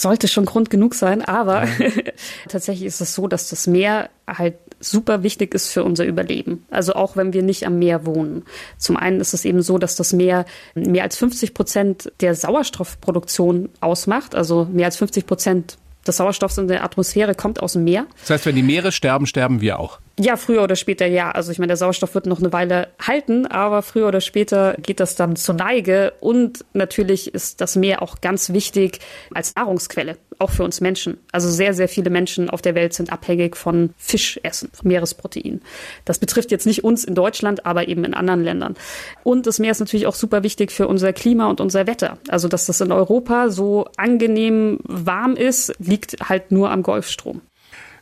sollte 0.00 0.28
schon 0.28 0.44
Grund 0.44 0.70
genug 0.70 0.94
sein, 0.94 1.22
aber 1.22 1.66
tatsächlich 2.48 2.86
ist 2.86 3.00
es 3.00 3.14
so, 3.14 3.28
dass 3.28 3.48
das 3.48 3.66
Meer 3.66 4.10
halt 4.26 4.56
super 4.78 5.22
wichtig 5.22 5.54
ist 5.54 5.70
für 5.70 5.84
unser 5.84 6.04
Überleben. 6.04 6.66
Also 6.70 6.94
auch 6.94 7.16
wenn 7.16 7.32
wir 7.32 7.42
nicht 7.42 7.66
am 7.66 7.78
Meer 7.78 8.04
wohnen. 8.04 8.44
Zum 8.76 8.96
einen 8.96 9.20
ist 9.20 9.32
es 9.32 9.44
eben 9.44 9.62
so, 9.62 9.78
dass 9.78 9.96
das 9.96 10.12
Meer 10.12 10.44
mehr 10.74 11.02
als 11.02 11.16
50 11.16 11.54
Prozent 11.54 12.12
der 12.20 12.34
Sauerstoffproduktion 12.34 13.70
ausmacht. 13.80 14.34
Also 14.34 14.66
mehr 14.70 14.86
als 14.86 14.96
50 14.96 15.26
Prozent 15.26 15.78
des 16.06 16.18
Sauerstoffs 16.18 16.58
in 16.58 16.68
der 16.68 16.84
Atmosphäre 16.84 17.34
kommt 17.34 17.62
aus 17.62 17.72
dem 17.72 17.84
Meer. 17.84 18.06
Das 18.20 18.30
heißt, 18.30 18.46
wenn 18.46 18.56
die 18.56 18.62
Meere 18.62 18.92
sterben, 18.92 19.26
sterben 19.26 19.60
wir 19.60 19.78
auch. 19.78 19.98
Ja, 20.18 20.36
früher 20.36 20.62
oder 20.62 20.76
später 20.76 21.04
ja. 21.04 21.30
Also 21.30 21.52
ich 21.52 21.58
meine, 21.58 21.68
der 21.68 21.76
Sauerstoff 21.76 22.14
wird 22.14 22.24
noch 22.24 22.38
eine 22.38 22.50
Weile 22.50 22.88
halten, 22.98 23.44
aber 23.46 23.82
früher 23.82 24.08
oder 24.08 24.22
später 24.22 24.74
geht 24.80 24.98
das 24.98 25.14
dann 25.14 25.36
zur 25.36 25.54
Neige. 25.54 26.14
Und 26.20 26.64
natürlich 26.72 27.34
ist 27.34 27.60
das 27.60 27.76
Meer 27.76 28.00
auch 28.00 28.22
ganz 28.22 28.50
wichtig 28.50 29.00
als 29.34 29.54
Nahrungsquelle, 29.56 30.16
auch 30.38 30.50
für 30.50 30.64
uns 30.64 30.80
Menschen. 30.80 31.18
Also 31.32 31.50
sehr, 31.50 31.74
sehr 31.74 31.88
viele 31.88 32.08
Menschen 32.08 32.48
auf 32.48 32.62
der 32.62 32.74
Welt 32.74 32.94
sind 32.94 33.12
abhängig 33.12 33.56
von 33.56 33.90
Fischessen, 33.98 34.70
von 34.72 34.88
Meeresprotein. 34.88 35.60
Das 36.06 36.18
betrifft 36.18 36.50
jetzt 36.50 36.66
nicht 36.66 36.82
uns 36.82 37.04
in 37.04 37.14
Deutschland, 37.14 37.66
aber 37.66 37.86
eben 37.86 38.04
in 38.04 38.14
anderen 38.14 38.42
Ländern. 38.42 38.74
Und 39.22 39.46
das 39.46 39.58
Meer 39.58 39.72
ist 39.72 39.80
natürlich 39.80 40.06
auch 40.06 40.14
super 40.14 40.42
wichtig 40.42 40.72
für 40.72 40.88
unser 40.88 41.12
Klima 41.12 41.50
und 41.50 41.60
unser 41.60 41.86
Wetter. 41.86 42.16
Also 42.28 42.48
dass 42.48 42.64
das 42.64 42.80
in 42.80 42.90
Europa 42.90 43.50
so 43.50 43.86
angenehm 43.98 44.78
warm 44.84 45.36
ist, 45.36 45.74
liegt 45.78 46.26
halt 46.26 46.52
nur 46.52 46.70
am 46.70 46.82
Golfstrom. 46.82 47.42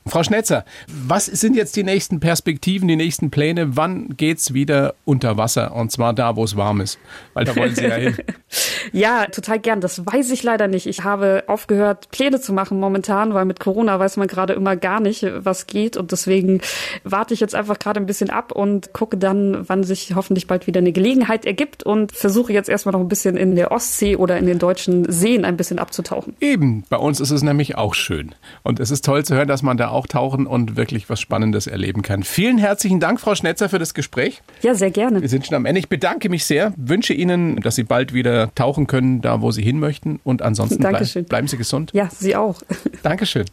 Frau 0.07 0.23
Schnetzer, 0.23 0.67
was 0.87 1.25
sind 1.25 1.57
jetzt 1.57 1.77
die 1.77 1.83
nächsten 1.83 2.21
Perspektiven, 2.21 2.87
die 2.89 2.97
nächsten 2.97 3.31
Pläne? 3.31 3.75
Wann 3.75 4.11
geht's 4.19 4.53
wieder 4.53 4.95
unter 5.07 5.39
Wasser? 5.39 5.75
Und 5.75 5.93
zwar 5.93 6.13
da, 6.13 6.37
wo 6.37 6.45
es 6.45 6.57
warm 6.57 6.83
ist. 6.83 6.99
Weil 7.33 7.47
da 7.47 7.57
wollen 7.57 7.75
Sie 7.75 7.85
ja 7.85 7.95
hin. 7.95 8.17
ja, 8.93 9.25
total 9.27 9.61
gern. 9.61 9.81
Das 9.81 10.05
weiß 10.05 10.31
ich 10.33 10.43
leider 10.43 10.69
nicht. 10.69 10.87
Ich 10.87 11.05
habe 11.05 11.45
aufgehört, 11.47 12.11
Pläne 12.11 12.39
zu 12.39 12.53
machen 12.53 12.79
momentan, 12.79 13.33
weil 13.33 13.47
mit 13.47 13.61
Corona 13.61 13.99
weiß 13.99 14.19
man 14.19 14.29
gerade 14.29 14.53
immer 14.53 14.77
gar 14.77 15.01
nicht, 15.01 15.27
was 15.39 15.67
geht. 15.67 15.97
Und 15.97 16.13
deswegen 16.13 16.61
warte 17.03 17.33
ich 17.33 17.41
jetzt 17.41 17.55
einfach 17.55 17.79
gerade 17.79 17.99
ein 17.99 18.07
bisschen 18.07 18.29
ab 18.29 18.53
und 18.53 18.93
gucke 18.93 19.17
dann, 19.17 19.67
wann 19.71 19.85
sich 19.85 20.15
hoffentlich 20.15 20.47
bald 20.47 20.67
wieder 20.67 20.81
eine 20.81 20.93
Gelegenheit 20.93 21.47
ergibt 21.47 21.83
und 21.83 22.13
versuche 22.13 22.53
jetzt 22.53 22.69
erstmal 22.69 22.93
noch 22.93 23.01
ein 23.01 23.09
bisschen 23.09 23.39
in 23.39 23.57
der 23.57 23.73
Ostsee 23.73 24.17
oder 24.17 24.37
in 24.37 24.45
den 24.45 24.59
deutschen 24.59 25.11
Seen 25.11 25.47
ein 25.47 25.57
bisschen 25.57 25.79
abzutauchen. 25.79 26.37
Eben, 26.41 26.85
bei 26.91 26.99
uns 26.99 27.21
ist 27.21 27.31
es 27.31 27.43
nämlich 27.43 27.77
auch 27.77 27.95
schön. 27.95 28.35
Und 28.63 28.81
es 28.81 28.91
ist 28.91 29.07
toll 29.07 29.25
zu 29.25 29.35
hören, 29.35 29.49
dass 29.49 29.63
man 29.63 29.79
da 29.79 29.94
auch 29.95 30.07
tauchen 30.07 30.47
und 30.47 30.77
wirklich 30.77 31.09
was 31.09 31.21
Spannendes 31.21 31.67
erleben 31.67 32.03
kann. 32.03 32.23
Vielen 32.23 32.59
herzlichen 32.59 33.01
Dank, 33.01 33.21
Frau 33.21 33.35
Schnetzer, 33.35 33.69
für 33.69 33.79
das 33.79 33.95
Gespräch. 33.95 34.43
Ja, 34.63 34.75
sehr 34.75 34.91
gerne. 34.91 35.21
Wir 35.21 35.29
sind 35.29 35.47
schon 35.47 35.57
am 35.57 35.67
Ende. 35.67 35.79
Ich 35.79 35.89
bedanke 35.89 36.29
mich 36.29 36.45
sehr, 36.45 36.73
wünsche 36.77 37.15
Ihnen, 37.15 37.57
dass 37.61 37.77
Sie 37.77 37.85
bald 37.85 38.13
wieder 38.13 38.55
tauchen 38.55 38.87
können, 38.87 39.21
da 39.21 39.41
wo 39.41 39.51
Sie 39.51 39.63
hin 39.63 39.79
möchten. 39.79 40.21
Und 40.25 40.43
ansonsten 40.43 40.79
bleib, 40.79 41.29
bleiben 41.29 41.49
Sie 41.49 41.57
gesund. 41.57 41.91
Ja, 41.95 42.09
Sie 42.11 42.37
auch. 42.37 42.63
Dankeschön. 43.03 43.45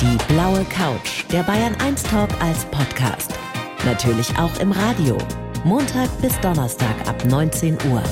Die 0.00 0.32
blaue 0.32 0.64
Couch, 0.64 1.24
der 1.32 1.42
Bayern 1.42 1.74
1 1.84 2.04
Talk 2.04 2.30
als 2.40 2.64
Podcast. 2.66 3.34
Natürlich 3.84 4.28
auch 4.38 4.60
im 4.60 4.72
Radio. 4.72 5.16
Montag 5.64 6.08
bis 6.22 6.38
Donnerstag 6.40 6.94
ab 7.08 7.24
19 7.24 7.76
Uhr. 7.90 8.02